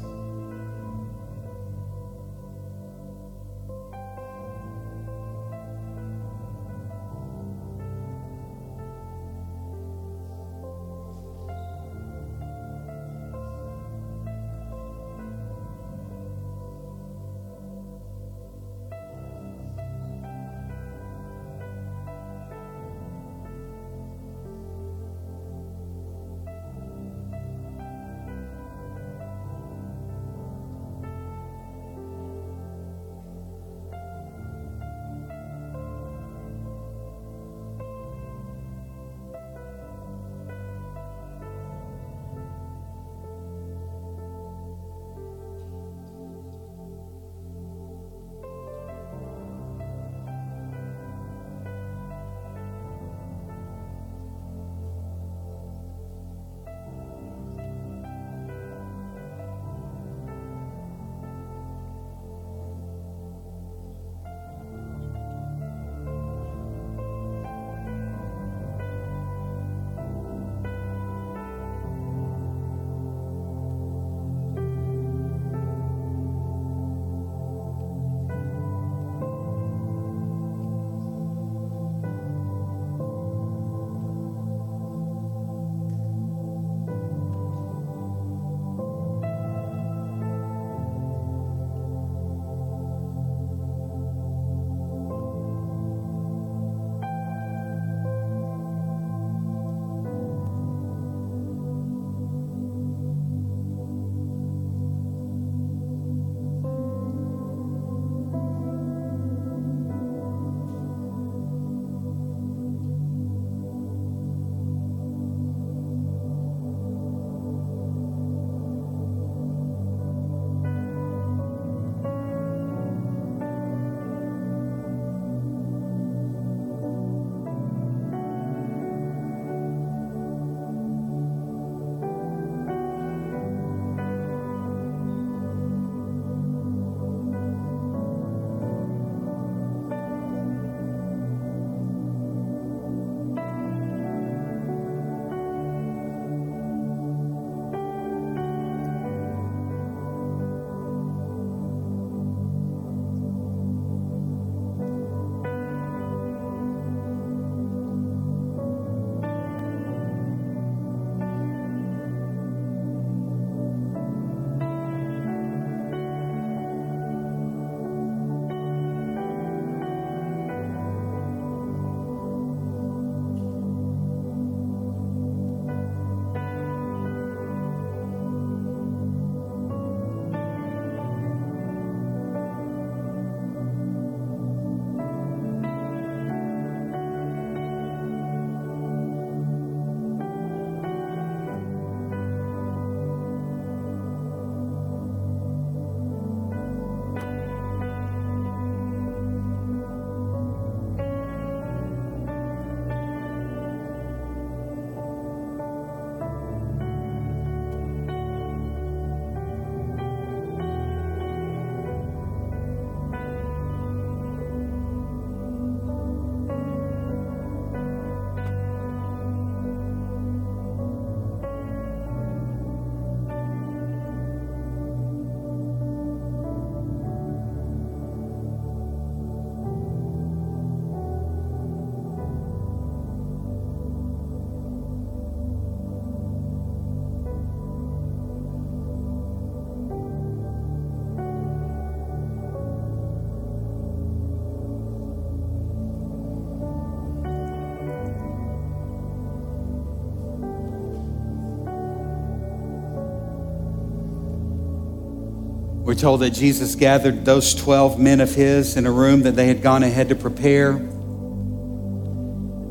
We're 255.93 255.99
told 255.99 256.21
that 256.21 256.31
Jesus 256.31 256.73
gathered 256.73 257.23
those 257.23 257.53
12 257.53 257.99
men 257.99 258.19
of 258.19 258.33
his 258.33 258.77
in 258.77 258.87
a 258.87 258.91
room 258.91 259.21
that 259.21 259.35
they 259.35 259.45
had 259.45 259.61
gone 259.61 259.83
ahead 259.83 260.09
to 260.09 260.15
prepare. 260.15 260.73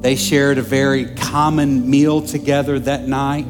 They 0.01 0.17
shared 0.17 0.59
a 0.59 0.63
very 0.63 1.15
common 1.15 1.89
meal 1.89 2.23
together 2.23 2.81
that 2.81 3.07
night. 3.07 3.49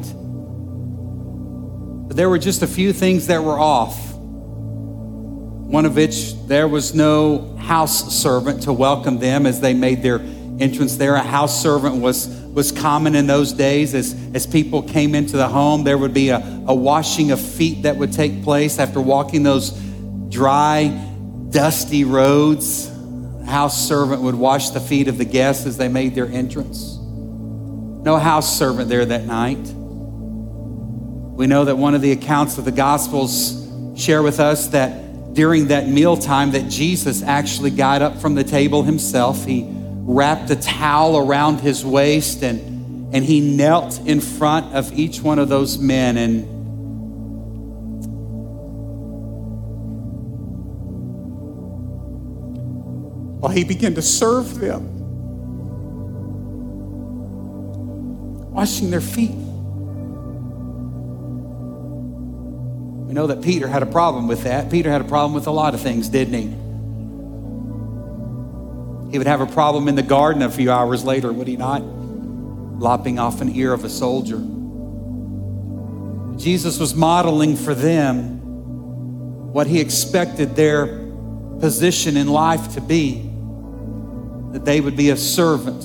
But 2.07 2.15
there 2.15 2.29
were 2.29 2.37
just 2.37 2.61
a 2.61 2.67
few 2.67 2.93
things 2.93 3.25
that 3.27 3.43
were 3.43 3.57
off. 3.57 4.13
One 4.13 5.87
of 5.87 5.95
which 5.95 6.35
there 6.45 6.67
was 6.67 6.93
no 6.93 7.55
house 7.55 8.15
servant 8.15 8.61
to 8.63 8.73
welcome 8.73 9.17
them 9.17 9.47
as 9.47 9.59
they 9.59 9.73
made 9.73 10.03
their 10.03 10.19
entrance 10.59 10.97
there. 10.97 11.15
A 11.15 11.23
house 11.23 11.59
servant 11.63 11.95
was, 11.95 12.27
was 12.53 12.71
common 12.71 13.15
in 13.15 13.27
those 13.27 13.51
days. 13.51 13.93
As, 13.93 14.15
as 14.33 14.47
people 14.47 14.83
came 14.83 15.15
into 15.15 15.37
the 15.37 15.47
home, 15.47 15.83
there 15.83 15.97
would 15.97 16.13
be 16.13 16.29
a, 16.29 16.37
a 16.67 16.75
washing 16.75 17.31
of 17.31 17.41
feet 17.41 17.83
that 17.83 17.97
would 17.97 18.13
take 18.13 18.43
place 18.43 18.79
after 18.79 19.01
walking 19.01 19.43
those 19.43 19.71
dry, 20.29 20.87
dusty 21.49 22.03
roads 22.03 22.89
house 23.45 23.87
servant 23.87 24.21
would 24.21 24.35
wash 24.35 24.69
the 24.69 24.79
feet 24.79 25.07
of 25.07 25.17
the 25.17 25.25
guests 25.25 25.65
as 25.65 25.77
they 25.77 25.87
made 25.87 26.15
their 26.15 26.27
entrance. 26.27 26.97
No 26.97 28.17
house 28.17 28.57
servant 28.57 28.89
there 28.89 29.05
that 29.05 29.25
night. 29.25 29.59
We 31.35 31.47
know 31.47 31.65
that 31.65 31.77
one 31.77 31.95
of 31.95 32.01
the 32.01 32.11
accounts 32.11 32.57
of 32.57 32.65
the 32.65 32.71
Gospels 32.71 33.69
share 33.95 34.23
with 34.23 34.39
us 34.39 34.67
that 34.67 35.33
during 35.33 35.67
that 35.67 35.87
mealtime 35.87 36.51
that 36.51 36.69
Jesus 36.69 37.23
actually 37.23 37.71
got 37.71 38.01
up 38.01 38.17
from 38.17 38.35
the 38.35 38.43
table 38.43 38.83
himself. 38.83 39.45
He 39.45 39.61
wrapped 40.05 40.49
a 40.49 40.55
towel 40.55 41.17
around 41.17 41.61
his 41.61 41.85
waist 41.85 42.43
and, 42.43 43.15
and 43.15 43.23
he 43.23 43.39
knelt 43.39 43.99
in 44.05 44.19
front 44.19 44.75
of 44.75 44.91
each 44.93 45.21
one 45.21 45.39
of 45.39 45.47
those 45.47 45.77
men 45.77 46.17
and 46.17 46.43
while 53.39 53.51
he 53.51 53.63
began 53.63 53.93
to 53.95 54.01
serve 54.01 54.59
them, 54.59 54.83
washing 58.51 58.89
their 58.89 59.01
feet. 59.01 59.31
We 63.05 63.13
know 63.13 63.27
that 63.27 63.41
Peter 63.41 63.67
had 63.67 63.83
a 63.83 63.85
problem 63.85 64.27
with 64.27 64.43
that. 64.43 64.71
Peter 64.71 64.89
had 64.89 65.01
a 65.01 65.03
problem 65.03 65.33
with 65.33 65.47
a 65.47 65.51
lot 65.51 65.73
of 65.73 65.81
things, 65.81 66.09
didn't 66.09 66.33
he? 66.33 66.62
He 69.13 69.19
would 69.19 69.27
have 69.27 69.41
a 69.41 69.45
problem 69.45 69.87
in 69.87 69.93
the 69.93 70.01
garden 70.01 70.41
a 70.41 70.49
few 70.49 70.71
hours 70.71 71.05
later, 71.05 71.31
would 71.31 71.47
he 71.47 71.55
not? 71.55 71.83
Lopping 71.83 73.19
off 73.19 73.41
an 73.41 73.55
ear 73.55 73.71
of 73.71 73.85
a 73.85 73.89
soldier. 73.89 74.41
Jesus 76.35 76.79
was 76.79 76.95
modeling 76.95 77.55
for 77.55 77.75
them 77.75 78.41
what 79.53 79.67
he 79.67 79.79
expected 79.79 80.55
their 80.55 80.87
position 81.59 82.17
in 82.17 82.27
life 82.27 82.73
to 82.73 82.81
be 82.81 83.29
that 84.51 84.65
they 84.65 84.81
would 84.81 84.97
be 84.97 85.11
a 85.11 85.17
servant. 85.17 85.83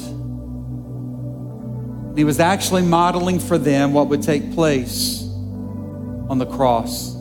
He 2.17 2.25
was 2.25 2.41
actually 2.41 2.81
modeling 2.81 3.41
for 3.41 3.59
them 3.59 3.93
what 3.93 4.09
would 4.09 4.23
take 4.23 4.55
place 4.55 5.25
on 6.31 6.39
the 6.39 6.47
cross. 6.47 7.15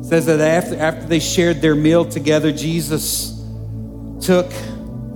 It 0.00 0.04
says 0.04 0.26
that 0.26 0.40
after, 0.40 0.78
after 0.78 1.06
they 1.06 1.20
shared 1.20 1.62
their 1.62 1.74
meal 1.74 2.04
together, 2.04 2.52
Jesus 2.52 3.33
took 4.24 4.50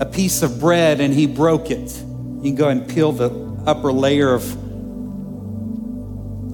a 0.01 0.07
piece 0.07 0.43
of 0.43 0.61
bread 0.61 1.01
and 1.01 1.13
he 1.15 1.27
broke 1.27 1.71
it. 1.71 1.97
You 1.99 2.43
can 2.43 2.55
go 2.55 2.69
and 2.69 2.89
peel 2.89 3.13
the 3.13 3.31
upper 3.67 3.93
layer 3.93 4.35
of 4.35 4.45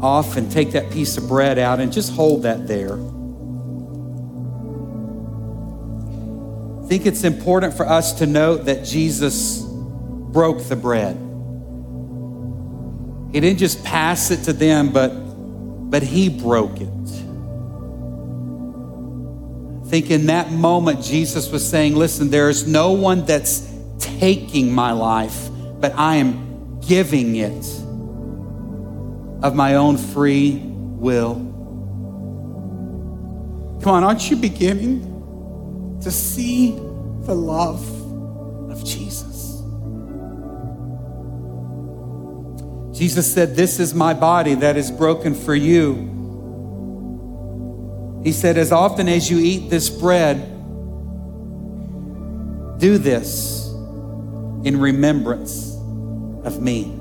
off 0.02 0.36
and 0.36 0.50
take 0.50 0.72
that 0.72 0.90
piece 0.90 1.16
of 1.16 1.26
bread 1.28 1.58
out 1.58 1.80
and 1.80 1.92
just 1.92 2.12
hold 2.12 2.42
that 2.42 2.66
there. 2.66 2.94
I 6.82 6.86
think 6.86 7.06
it's 7.06 7.24
important 7.24 7.74
for 7.74 7.86
us 7.86 8.12
to 8.18 8.26
note 8.26 8.66
that 8.66 8.84
Jesus 8.84 9.62
broke 9.62 10.62
the 10.64 10.76
bread. 10.76 11.16
He 13.32 13.40
didn't 13.40 13.58
just 13.58 13.82
pass 13.82 14.30
it 14.30 14.44
to 14.44 14.52
them, 14.52 14.92
but, 14.92 15.08
but 15.08 16.02
he 16.02 16.28
broke 16.28 16.80
it. 16.80 17.23
Think 19.86 20.10
in 20.10 20.26
that 20.26 20.50
moment, 20.50 21.02
Jesus 21.02 21.50
was 21.50 21.68
saying, 21.68 21.94
Listen, 21.94 22.30
there 22.30 22.48
is 22.48 22.66
no 22.66 22.92
one 22.92 23.24
that's 23.24 23.70
taking 23.98 24.72
my 24.72 24.92
life, 24.92 25.48
but 25.80 25.92
I 25.94 26.16
am 26.16 26.80
giving 26.80 27.36
it 27.36 27.64
of 29.42 29.54
my 29.54 29.74
own 29.74 29.96
free 29.96 30.60
will. 30.64 31.34
Come 33.82 33.92
on, 33.92 34.04
aren't 34.04 34.30
you 34.30 34.36
beginning? 34.36 35.14
to 36.04 36.10
see 36.10 36.72
the 37.22 37.34
love 37.34 37.82
of 38.70 38.84
Jesus. 38.84 39.62
Jesus 42.96 43.32
said, 43.32 43.56
This 43.56 43.80
is 43.80 43.94
my 43.94 44.12
body 44.12 44.54
that 44.56 44.76
is 44.76 44.90
broken 44.90 45.34
for 45.34 45.54
you. 45.54 46.10
He 48.24 48.32
said, 48.32 48.58
As 48.58 48.72
often 48.72 49.08
as 49.08 49.30
you 49.30 49.38
eat 49.38 49.70
this 49.70 49.88
bread, 49.90 50.50
do 52.80 52.98
this 52.98 53.68
in 54.64 54.80
remembrance 54.80 55.74
of 56.44 56.60
me. 56.60 56.98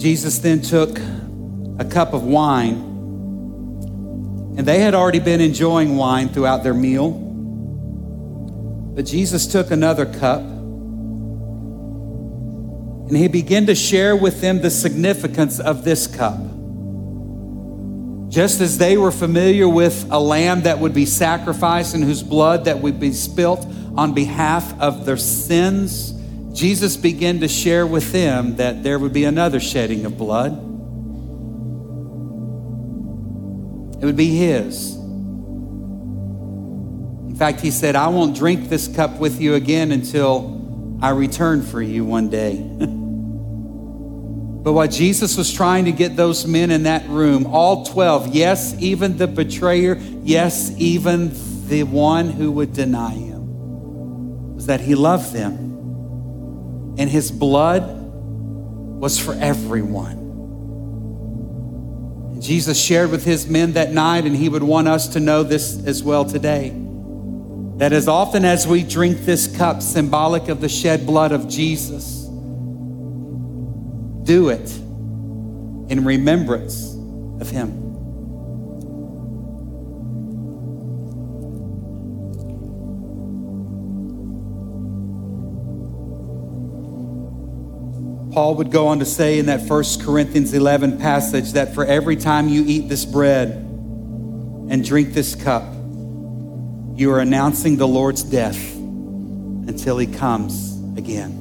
Jesus 0.00 0.38
then 0.38 0.62
took 0.62 0.98
a 1.78 1.84
cup 1.84 2.14
of 2.14 2.24
wine, 2.24 2.89
and 4.56 4.66
they 4.66 4.80
had 4.80 4.94
already 4.94 5.20
been 5.20 5.40
enjoying 5.40 5.96
wine 5.96 6.28
throughout 6.28 6.62
their 6.62 6.74
meal. 6.74 7.10
But 8.94 9.06
Jesus 9.06 9.46
took 9.46 9.70
another 9.70 10.04
cup, 10.04 10.40
and 13.08 13.16
he 13.16 13.28
began 13.28 13.66
to 13.66 13.74
share 13.74 14.14
with 14.14 14.40
them 14.40 14.60
the 14.60 14.70
significance 14.70 15.58
of 15.60 15.84
this 15.84 16.06
cup. 16.06 16.38
Just 18.28 18.60
as 18.60 18.78
they 18.78 18.96
were 18.96 19.10
familiar 19.10 19.68
with 19.68 20.06
a 20.10 20.20
lamb 20.20 20.62
that 20.62 20.78
would 20.78 20.94
be 20.94 21.06
sacrificed 21.06 21.94
and 21.94 22.04
whose 22.04 22.22
blood 22.22 22.66
that 22.66 22.78
would 22.78 23.00
be 23.00 23.12
spilt 23.12 23.66
on 23.96 24.14
behalf 24.14 24.78
of 24.80 25.04
their 25.04 25.16
sins, 25.16 26.12
Jesus 26.52 26.96
began 26.96 27.40
to 27.40 27.48
share 27.48 27.86
with 27.86 28.12
them 28.12 28.56
that 28.56 28.84
there 28.84 28.98
would 28.98 29.12
be 29.12 29.24
another 29.24 29.58
shedding 29.58 30.04
of 30.06 30.16
blood. 30.16 30.69
It 34.00 34.04
would 34.04 34.16
be 34.16 34.36
His. 34.36 34.96
In 37.28 37.36
fact, 37.36 37.60
He 37.60 37.70
said, 37.70 37.96
I 37.96 38.08
won't 38.08 38.36
drink 38.36 38.68
this 38.68 38.88
cup 38.88 39.18
with 39.18 39.40
you 39.40 39.54
again 39.54 39.92
until 39.92 40.98
I 41.02 41.10
return 41.10 41.62
for 41.62 41.80
you 41.80 42.04
one 42.04 42.28
day. 42.28 42.56
but 44.62 44.72
what 44.72 44.90
Jesus 44.90 45.36
was 45.36 45.52
trying 45.52 45.86
to 45.86 45.92
get 45.92 46.16
those 46.16 46.46
men 46.46 46.70
in 46.70 46.82
that 46.84 47.08
room, 47.08 47.46
all 47.46 47.84
12, 47.84 48.34
yes, 48.34 48.74
even 48.78 49.16
the 49.16 49.26
betrayer, 49.26 49.96
yes, 50.22 50.72
even 50.76 51.32
the 51.68 51.84
one 51.84 52.28
who 52.28 52.52
would 52.52 52.72
deny 52.72 53.12
Him, 53.12 54.54
was 54.54 54.66
that 54.66 54.80
He 54.80 54.94
loved 54.94 55.32
them 55.32 55.70
and 57.00 57.08
his 57.08 57.30
blood 57.30 57.82
was 59.00 59.18
for 59.18 59.32
everyone. 59.32 60.19
Jesus 62.40 62.82
shared 62.82 63.10
with 63.10 63.24
his 63.24 63.46
men 63.46 63.74
that 63.74 63.92
night, 63.92 64.24
and 64.24 64.34
he 64.34 64.48
would 64.48 64.62
want 64.62 64.88
us 64.88 65.08
to 65.08 65.20
know 65.20 65.42
this 65.42 65.84
as 65.86 66.02
well 66.02 66.24
today 66.24 66.74
that 67.80 67.94
as 67.94 68.08
often 68.08 68.44
as 68.44 68.68
we 68.68 68.82
drink 68.82 69.24
this 69.24 69.46
cup, 69.56 69.80
symbolic 69.80 70.48
of 70.48 70.60
the 70.60 70.68
shed 70.68 71.06
blood 71.06 71.32
of 71.32 71.48
Jesus, 71.48 72.24
do 74.24 74.50
it 74.50 74.70
in 75.90 76.04
remembrance 76.04 76.92
of 77.40 77.48
him. 77.48 77.79
Paul 88.32 88.54
would 88.56 88.70
go 88.70 88.86
on 88.86 89.00
to 89.00 89.04
say 89.04 89.38
in 89.38 89.46
that 89.46 89.68
1 89.68 89.84
Corinthians 90.02 90.54
11 90.54 90.98
passage 90.98 91.52
that 91.52 91.74
for 91.74 91.84
every 91.84 92.16
time 92.16 92.48
you 92.48 92.64
eat 92.64 92.88
this 92.88 93.04
bread 93.04 93.50
and 93.50 94.84
drink 94.84 95.12
this 95.14 95.34
cup, 95.34 95.64
you 96.94 97.10
are 97.10 97.18
announcing 97.18 97.76
the 97.76 97.88
Lord's 97.88 98.22
death 98.22 98.76
until 98.76 99.98
he 99.98 100.06
comes 100.06 100.78
again. 100.96 101.39